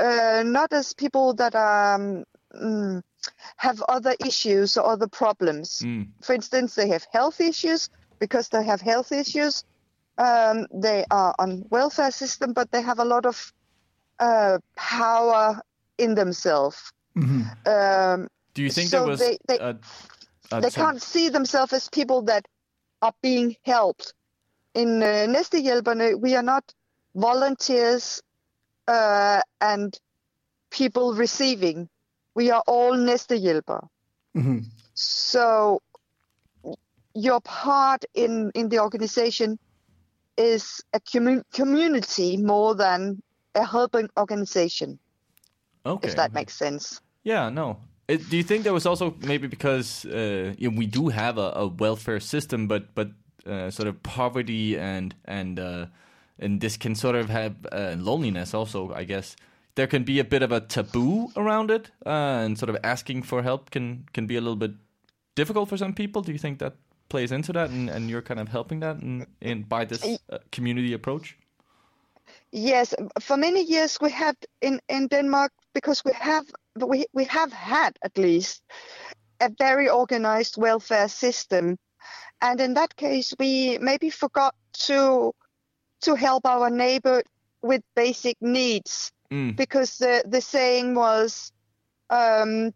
[0.00, 2.24] uh, not as people that um,
[2.56, 3.02] mm,
[3.56, 5.82] have other issues or other problems.
[6.22, 9.62] For instance, they have health issues because they have health issues.
[10.18, 13.52] Um, they are on welfare system, but they have a lot of
[14.18, 15.60] uh, power
[15.98, 16.92] in themselves.
[17.16, 17.42] Mm-hmm.
[17.68, 19.20] Um, Do you think So there was?
[19.20, 19.74] they- they- uh,
[20.52, 20.86] uh, they sorry.
[20.86, 22.44] can't see themselves as people that
[23.02, 24.14] are being helped.
[24.74, 26.64] In uh, Næstehjælperne, we are not
[27.14, 28.22] volunteers
[28.88, 29.98] uh, and
[30.70, 31.88] people receiving.
[32.34, 33.88] We are all Næstehjælpere.
[34.36, 34.58] Mm-hmm.
[34.94, 35.80] So
[37.14, 39.58] your part in, in the organization
[40.36, 43.20] is a commu- community more than
[43.54, 44.98] a helping organization,
[45.84, 46.08] Okay.
[46.08, 47.00] if that makes sense.
[47.24, 47.78] Yeah, no.
[48.08, 51.38] It, do you think there was also maybe because uh, you know, we do have
[51.38, 53.08] a, a welfare system, but but
[53.46, 55.86] uh, sort of poverty and and uh,
[56.38, 58.92] and this can sort of have uh, loneliness also.
[58.92, 59.36] I guess
[59.74, 63.22] there can be a bit of a taboo around it, uh, and sort of asking
[63.22, 64.72] for help can can be a little bit
[65.34, 66.22] difficult for some people.
[66.22, 66.74] Do you think that
[67.08, 70.38] plays into that, and, and you're kind of helping that in, in by this uh,
[70.52, 71.36] community approach?
[72.52, 77.52] Yes, for many years we have in, in Denmark because we have we we have
[77.52, 78.62] had at least
[79.40, 81.76] a very organized welfare system,
[82.42, 85.32] and in that case we maybe forgot to
[86.00, 87.22] to help our neighbor
[87.62, 89.54] with basic needs Mm.
[89.54, 91.52] because the the saying was
[92.10, 92.74] um,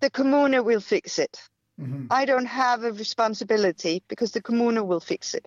[0.00, 1.38] the commune will fix it.
[1.78, 2.06] Mm-hmm.
[2.10, 5.46] I don't have a responsibility because the commune will fix it.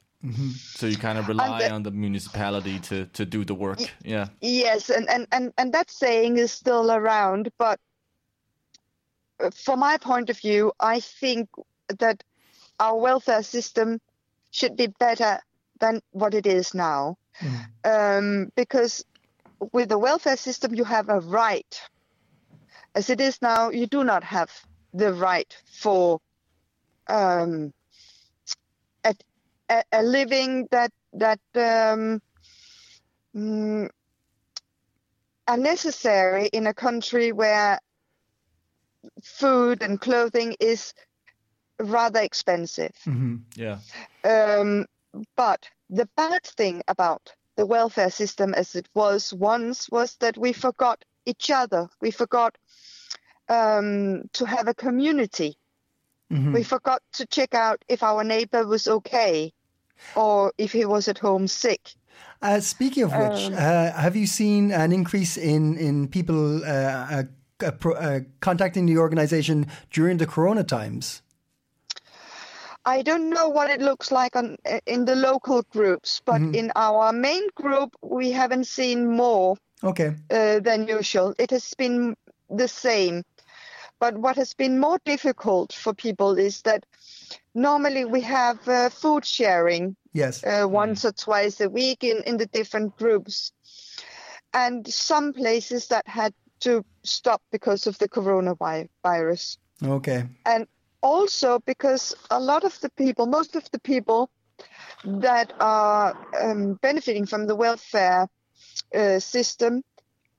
[0.76, 3.80] So you kind of rely the- on the municipality to to do the work.
[4.06, 4.28] Yeah.
[4.42, 7.80] Yes, and, and, and, and that saying is still around, but
[9.40, 11.50] uh, from my point of view, I think
[12.00, 12.24] that
[12.80, 14.00] our welfare system
[14.52, 15.40] should be better
[15.80, 17.18] than what it is now.
[17.84, 19.04] Um, because
[19.72, 21.82] with the welfare system, you have a right.
[22.96, 24.50] As it is now, you do not have
[24.94, 26.20] the right for
[27.08, 27.74] um,
[29.04, 29.16] a,
[29.70, 32.22] a, a living that that um,
[33.36, 33.90] mm,
[35.48, 37.80] are necessary in a country where
[39.24, 40.94] food and clothing is
[41.80, 42.94] rather expensive.
[43.06, 43.38] Mm-hmm.
[43.56, 43.80] Yeah.
[44.24, 44.86] Um,
[45.36, 50.54] but the bad thing about the welfare system as it was once was that we
[50.54, 51.90] forgot each other.
[52.02, 52.58] We forgot
[53.48, 55.58] um, to have a community.
[56.32, 56.54] Mm-hmm.
[56.54, 59.52] We forgot to check out if our neighbor was okay
[60.16, 61.96] or if he was at home sick.
[62.42, 66.68] Uh, speaking of which, Um, uh, have you seen an increase in in people uh,
[66.68, 67.24] uh,
[67.66, 71.22] uh, pro- uh, contacting the organization during the Corona times?
[72.90, 77.14] I don't know what it looks like on in the local groups, but in our
[77.14, 80.16] main group, we haven't seen more Okay.
[80.32, 81.36] uh, than usual.
[81.38, 82.16] It has been
[82.50, 83.24] the same.
[84.00, 86.86] But what has been more difficult for people is that
[87.54, 90.44] normally we have uh, food sharing Yes.
[90.44, 93.52] uh, once or twice a week in, in the different groups.
[94.54, 99.58] And some places that had to stop because of the coronavirus.
[99.84, 100.24] Okay.
[100.46, 100.66] And
[101.02, 104.30] also because a lot of the people, most of the people
[105.04, 108.28] that are um, benefiting from the welfare
[108.96, 109.82] uh, system,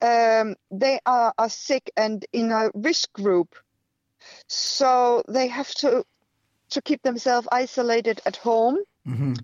[0.03, 3.55] um, they are, are sick and in a risk group.
[4.49, 6.05] So they have to
[6.71, 9.35] to keep themselves isolated at home hmm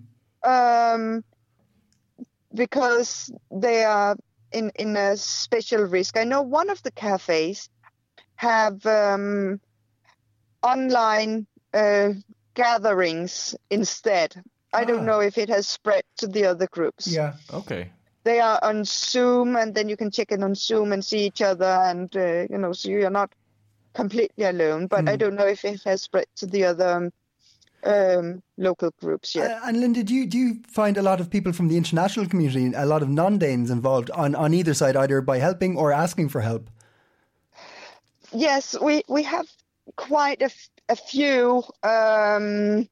[0.45, 1.23] um,
[2.53, 4.15] because they are
[4.51, 6.17] in in a special risk.
[6.17, 7.69] I know one of the cafes
[8.35, 9.59] have um,
[10.63, 12.13] online uh,
[12.53, 14.35] gatherings instead.
[14.73, 14.85] I Ah.
[14.85, 17.07] don't know if it has spread to the other groups.
[17.07, 17.33] Yeah.
[17.53, 17.91] Okay.
[18.23, 21.41] They are on Zoom, and then you can check in on Zoom and see each
[21.41, 23.31] other, and uh, you know, so you're not
[23.93, 24.87] completely alone.
[24.87, 25.17] But I Hmm.
[25.17, 27.11] don't know if it has spread to the other um,
[27.83, 29.49] um, local groups yet.
[29.51, 32.27] Uh, and Linda, do you do you find a lot of people from the international
[32.27, 36.29] community, a lot of non-Danes involved on on either side, either by helping or asking
[36.29, 36.69] for help?
[38.33, 39.47] Yes, we we have
[39.95, 42.87] quite a, f- a few, um,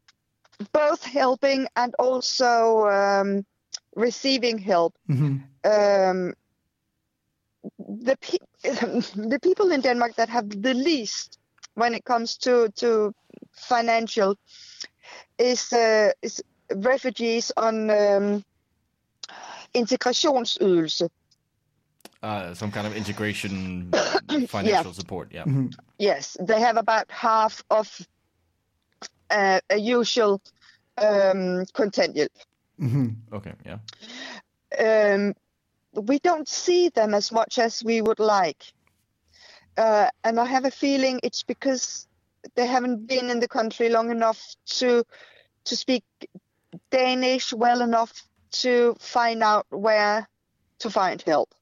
[0.71, 3.45] both helping and also um,
[3.95, 4.93] receiving help.
[5.07, 6.33] hmm Um,
[7.79, 8.37] the pe-
[9.29, 11.37] the people in Denmark that have the least
[11.75, 13.13] when it comes to to
[13.51, 14.35] financial
[15.37, 16.41] is uh, is
[16.75, 18.43] refugees on um,
[19.73, 21.07] integrationsydelse.
[22.25, 23.91] Uh, some kind of integration
[24.47, 25.31] financial support.
[25.31, 25.45] Yeah.
[25.99, 27.87] Yes, they have about half of
[29.29, 30.41] uh, a usual
[30.97, 32.31] um, contingent.
[32.79, 33.53] hmm Okay.
[33.63, 33.77] Yeah.
[34.79, 35.35] Um,
[35.93, 38.73] we don't see them as much as we would like,
[39.77, 42.07] uh, and I have a feeling it's because
[42.55, 45.03] they haven't been in the country long enough to
[45.65, 46.03] to speak
[46.89, 48.23] Danish well enough
[48.63, 50.27] to find out where
[50.79, 51.53] to find help.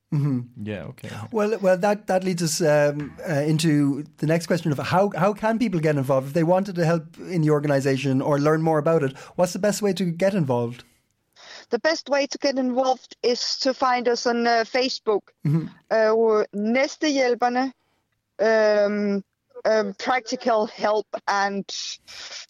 [0.64, 1.10] Yeah, okay.
[1.32, 5.34] Well, well, that that leads us um, uh, into the next question of how how
[5.34, 8.78] can people get involved if they wanted to help in the organization or learn more
[8.78, 9.18] about it?
[9.36, 10.84] What's the best way to get involved?
[11.70, 15.32] The best way to get involved is to find us on uh, Facebook.
[15.90, 17.72] Uh, Næstehjælperne,
[18.40, 19.24] um,
[19.66, 21.66] um, practical help and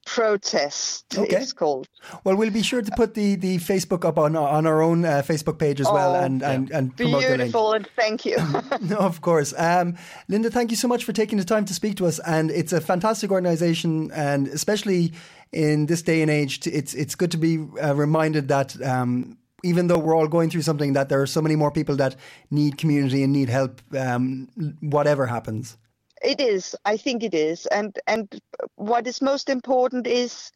[0.05, 1.17] protest.
[1.17, 1.35] Okay.
[1.37, 1.87] It's called.
[2.23, 5.21] Well, we'll be sure to put the, the Facebook up on on our own uh,
[5.25, 7.37] Facebook page as well, Oh, and and, and promote the link.
[7.37, 8.37] Beautiful, and thank you.
[8.81, 9.53] No, of course.
[9.57, 9.97] Um,
[10.27, 12.19] Linda, thank you so much for taking the time to speak to us.
[12.19, 15.13] And it's a fantastic organization, and especially
[15.51, 19.87] in this day and age, it's it's good to be uh, reminded that um, even
[19.87, 22.15] though we're all going through something, that there are so many more people that
[22.51, 24.49] need community and need help, um,
[24.81, 25.77] whatever happens.
[26.23, 26.75] It is.
[26.85, 27.65] I think it is.
[27.65, 28.27] And and
[28.75, 30.51] what is most important is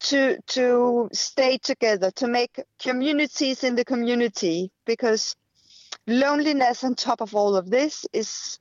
[0.00, 5.34] to to stay together, to make communities in the community because
[6.06, 8.60] loneliness on top of all of this is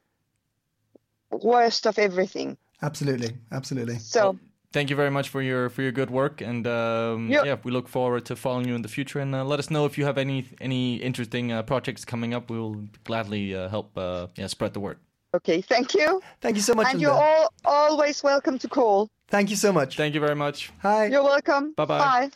[1.31, 2.57] worst of everything.
[2.81, 3.99] Absolutely, absolutely.
[3.99, 4.37] So
[4.73, 7.45] Thank you very much for your for your good work, and um, Yep.
[7.45, 9.19] yeah, we look forward to following you in the future.
[9.19, 12.49] And uh, let us know if you have any any interesting uh, projects coming up.
[12.49, 14.97] We will gladly uh, help uh, yeah spread the word.
[15.37, 16.21] Okay, thank you.
[16.41, 17.03] Thank you so much, And Linda.
[17.13, 19.09] you're all always welcome to call.
[19.29, 19.97] Thank you so much.
[19.97, 20.71] Thank you very much.
[20.81, 21.05] Hi.
[21.07, 21.73] You're welcome.
[21.75, 21.97] Bye-bye.
[21.99, 22.29] Bye.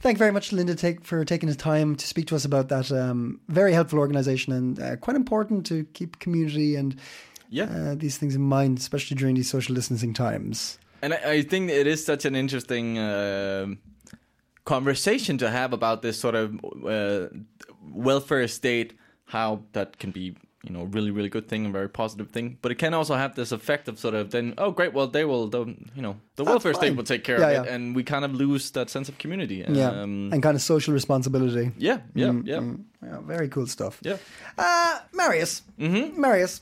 [0.00, 2.68] Thank you very much, Linda, take, for taking the time to speak to us about
[2.68, 6.96] that um, very helpful organization and uh, quite important to keep community and
[7.50, 7.64] Yeah.
[7.70, 10.78] uh, these things in mind, especially during these social distancing times.
[11.02, 13.66] And I, I think it is such an interesting uh,
[14.64, 16.46] conversation to have about this sort of
[16.84, 17.28] uh,
[17.92, 18.94] welfare state,
[19.26, 20.34] how that can be,
[20.64, 22.56] you know, really, really good thing and very positive thing.
[22.62, 25.24] But it can also have this effect of sort of then, oh, great, well, they
[25.24, 26.96] will, the, you know, the welfare state fine.
[26.96, 27.74] will take care Yeah, of it, yeah.
[27.74, 29.64] and we kind of lose that sense of community.
[29.68, 31.72] Yeah, Um, and kind of social responsibility.
[31.78, 32.60] yeah, yeah, yeah,
[33.02, 33.98] Yeah, very cool stuff.
[34.02, 34.16] yeah.
[34.56, 36.20] Uh, Marius, mm-hmm.
[36.20, 36.60] Marius,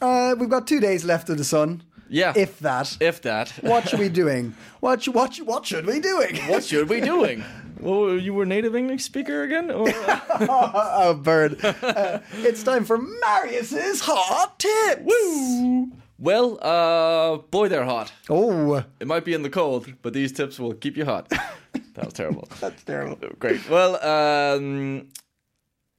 [0.00, 2.32] uh, we've got two days left of the sun, Yeah.
[2.36, 2.96] if that.
[3.00, 3.50] if that.
[3.62, 4.54] what should we doing?
[4.80, 6.36] What what what should we doing?
[6.48, 7.44] what should we doing?
[7.80, 9.70] Well, you were native English speaker again?
[9.70, 9.86] Or?
[9.94, 11.62] oh, bird!
[11.64, 15.02] Uh, it's time for Marius's hot tips.
[15.04, 15.92] Woo!
[16.18, 18.12] well, uh, boy, they're hot.
[18.30, 21.28] Oh, It might be in the cold, but these tips will keep you hot.
[21.94, 22.48] that was terrible.
[22.60, 23.18] that's terrible.
[23.38, 23.68] Great.
[23.68, 25.08] Well, um,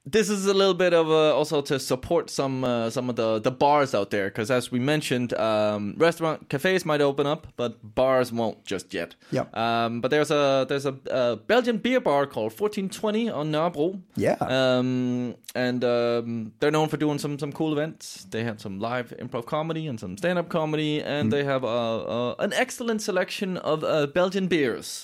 [0.10, 3.39] this is a little bit of a, also to support some uh, some of the,
[3.39, 7.78] the bars out there because as we mentioned, um, restaurant cafes might open up, but
[7.95, 9.16] bars won't just yet.
[9.32, 9.55] Yep.
[9.55, 14.01] Um, but there's a there's a, uh Belgian beer bar called 1420 on Nørrebro.
[14.16, 14.38] Yeah.
[14.39, 18.26] Um, and um, they're known for doing some some cool events.
[18.30, 22.30] They have some live improv comedy and some stand up comedy, and they have uh,
[22.30, 25.01] uh, an excellent selection of uh, Belgian beers.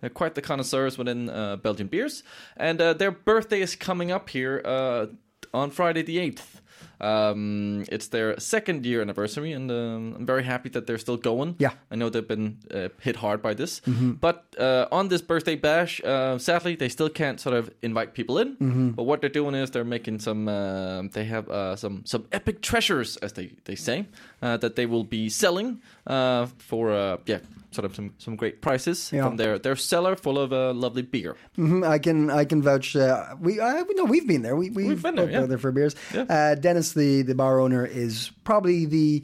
[0.00, 2.22] They're quite the connoisseurs within uh, Belgian beers,
[2.56, 5.06] and uh, their birthday is coming up here uh,
[5.52, 6.60] on Friday the eighth.
[7.00, 11.56] Um, it's their second year anniversary, and um, I'm very happy that they're still going.
[11.58, 11.72] Yeah.
[11.90, 13.80] I know they've been uh, hit hard by this,
[14.20, 18.38] but uh, on this birthday bash, uh, sadly they still can't sort of invite people
[18.38, 18.92] in.
[18.96, 20.48] But what they're doing is they're making some.
[20.48, 24.06] Uh, they have uh, some some epic treasures, as they they say,
[24.44, 27.38] uh, that they will be selling uh, for uh, yeah,
[27.70, 29.24] sort of some some great prices Yeah.
[29.26, 31.34] from their their cellar full of uh, lovely beer.
[31.56, 32.94] Mhm, I can I can vouch.
[32.96, 34.54] Uh, we I we know we've been there.
[34.56, 35.46] We we've, We've been there, yeah.
[35.48, 35.96] there for beers.
[36.14, 36.26] Yeah.
[36.28, 39.22] Uh, Dennis, the the bar owner, is probably the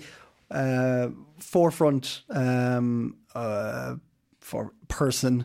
[0.51, 1.09] uh,
[1.39, 3.97] forefront um, uh,
[4.41, 5.45] for person.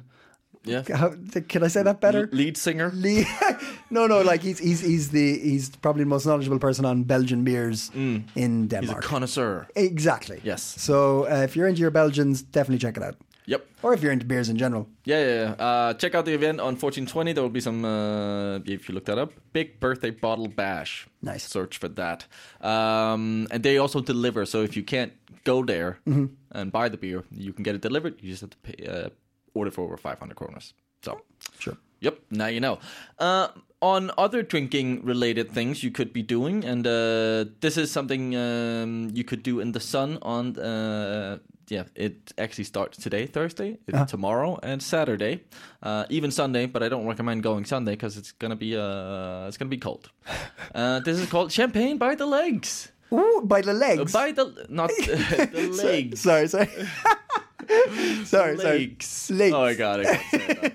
[0.67, 1.13] Yeah, How,
[1.47, 2.27] can I say that better?
[2.31, 2.89] lead singer.
[2.91, 3.21] Le-
[3.89, 7.43] no, no, like he's he's he's the he's probably the most knowledgeable person on Belgian
[7.43, 9.03] beers in He's a Denmark.
[9.03, 9.67] connoisseur.
[9.75, 10.39] exactly.
[10.43, 10.61] Yes.
[10.77, 13.15] So uh, if you're into your Belgians, definitely check it out.
[13.47, 13.61] Yep.
[13.83, 14.87] Or if you're into beers in general.
[15.05, 15.55] Yeah, yeah.
[15.59, 15.65] yeah.
[15.65, 17.33] Uh, check out the event on 1420.
[17.33, 21.05] There will be some, uh, if you look that up, big birthday bottle bash.
[21.21, 21.43] Nice.
[21.47, 22.25] Search for that.
[22.61, 24.45] Um, and they also deliver.
[24.47, 25.13] So if you can't
[25.43, 25.99] go there
[26.51, 28.15] and buy the beer, you can get it delivered.
[28.19, 29.09] You just have to pay, uh,
[29.53, 30.73] order for over 500 kroners.
[31.03, 31.21] So,
[31.59, 31.77] Sure.
[32.01, 32.79] Yep, now you know.
[33.81, 38.35] Uh, on other drinking related things you could be doing, and uh, this is something
[38.35, 40.57] um, you could do in the sun on.
[40.57, 45.39] Uh, yeah, it actually starts today, Thursday, it's tomorrow, and Saturday,
[45.81, 46.67] uh, even Sunday.
[46.67, 50.09] But I don't recommend going Sunday because it's gonna be uh, it's gonna be cold.
[50.75, 52.91] Uh, this is called champagne by the legs.
[53.13, 54.11] Ooh, by the Uh, legs.
[54.13, 56.21] by the not the legs.
[56.21, 56.67] Sorry, sorry.
[58.25, 58.57] sorry, sorry.
[58.57, 59.31] Legs.
[59.31, 59.53] Legs.
[59.55, 60.73] Oh I say that.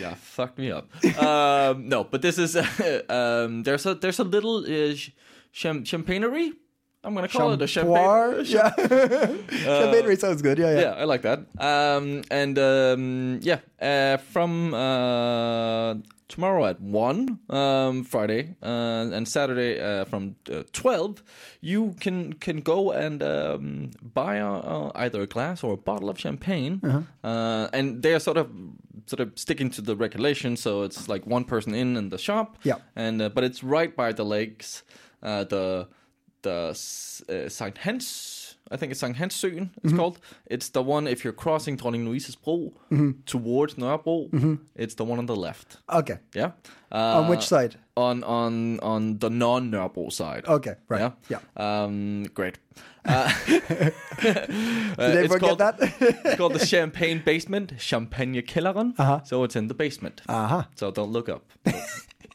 [0.00, 0.88] Yeah, fuck me up.
[1.22, 2.56] Um, no, but this is
[3.08, 5.12] um, there's a there's a little uh, ch-
[5.52, 6.52] cham- champagnery.
[7.02, 8.44] I'm gonna call it a Champoir?
[8.44, 9.44] champagne.
[9.64, 9.78] Yeah.
[9.80, 10.58] Champagnery sounds good.
[10.58, 10.80] Yeah, yeah.
[10.80, 11.38] Yeah, I like that.
[11.58, 15.94] Um, and um, yeah, uh, from uh,
[16.28, 21.22] tomorrow at 1, um, Friday, uh, and Saturday uh, from uh, 12,
[21.62, 26.10] you can can go and um, buy a, uh, either a glass or a bottle
[26.10, 26.80] of champagne.
[27.24, 28.50] Uh, and they're sort of
[29.10, 32.56] sort of sticking to the regulation, so it's like one person in in the shop.
[32.62, 32.78] Yeah.
[32.94, 34.84] And uh, but it's right by the lakes,
[35.22, 35.88] uh, the
[36.42, 38.06] the uh, Sankt Hans.
[38.72, 39.70] I think it's Sankt Hanssøen.
[39.82, 40.18] It's called.
[40.46, 42.72] It's the one if you're crossing Dronning Louise's Bro
[43.26, 44.28] towards Nørrebro.
[44.76, 45.78] It's the one on the left.
[45.88, 46.18] Okay.
[46.34, 46.52] Yeah.
[46.92, 47.76] Uh, On which side?
[47.96, 50.44] On on on the non Nørrebro side.
[50.46, 51.12] Okay, right.
[51.28, 51.40] Yeah.
[51.56, 52.24] Um.
[52.34, 52.58] Great.
[55.00, 55.76] Uh, Did they it's forget called, that?
[55.80, 58.94] it's called the Champagne Basement, Champagnekælderen.
[58.98, 59.20] Uh-huh.
[59.24, 60.20] So it's in the basement.
[60.28, 60.64] Uh-huh.
[60.74, 61.42] So don't look up.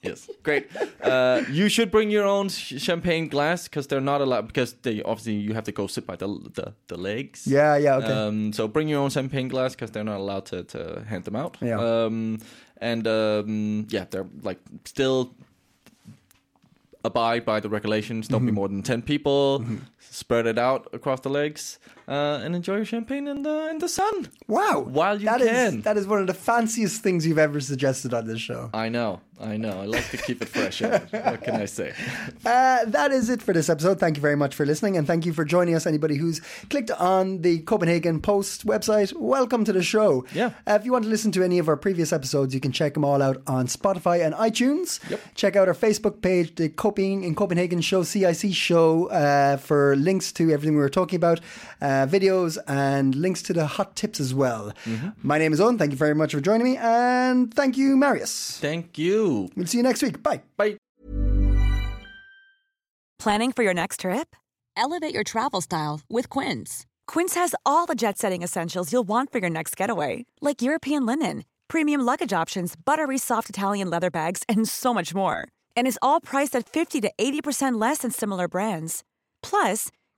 [0.10, 0.68] Yes, great.
[1.02, 5.02] Uh, you should bring your own sh- champagne glass because they're not allowed because they
[5.04, 7.46] obviously you have to go sit by the the, the legs.
[7.48, 8.12] Yeah, yeah, okay.
[8.12, 11.36] Um, so bring your own champagne glass because they're not allowed to, to hand them
[11.36, 11.58] out.
[11.62, 11.80] Yeah.
[11.80, 12.40] Um,
[12.82, 15.34] and um, yeah, they're like still
[17.04, 18.28] abide by the regulations.
[18.28, 18.56] Don't be Mm-hmm.
[18.56, 19.64] more than ten people.
[20.00, 23.90] Spread it out across the legs uh, and enjoy your champagne in the in the
[23.90, 24.30] sun.
[24.48, 24.82] Wow.
[24.82, 25.82] While you That is- can.
[25.82, 28.70] that is one of the fanciest things you've ever suggested on this show.
[28.74, 29.82] I know, I know.
[29.82, 30.82] I like to keep it fresh.
[31.26, 31.94] What can I say?
[32.46, 34.00] Uh, that is it for this episode.
[34.00, 35.86] Thank you very much for listening, and thank you for joining us.
[35.88, 40.26] Anybody who's clicked on the Copenhagen Post website, welcome to the show.
[40.34, 40.52] Yeah.
[40.68, 42.94] Uh, if you want to listen to any of our previous episodes, you can check
[42.94, 45.00] them all out on Spotify and iTunes.
[45.10, 45.20] Yep.
[45.36, 50.32] Check out our Facebook page, the Coping in Copenhagen Show, CIC Show, uh, for links
[50.34, 51.40] to everything we were talking about,
[51.96, 54.74] uh, videos, and links to the hot tips as well.
[55.24, 55.78] My name is Owen.
[55.78, 58.58] Thank you very much for joining me, and thank you, Marius.
[58.60, 59.50] Thank you.
[59.56, 60.22] We'll see you next week.
[60.22, 60.42] Bye.
[60.58, 60.78] Bye.
[63.20, 64.36] Planning for your next trip?
[64.78, 66.86] Elevate your travel style with Quince.
[67.08, 71.06] Quince has all the jet setting essentials you'll want for your next getaway, like European
[71.06, 75.48] linen, premium luggage options, buttery soft Italian leather bags, and so much more.
[75.76, 79.04] And is all priced at 50 to 80% less than similar brands.
[79.42, 79.90] Plus,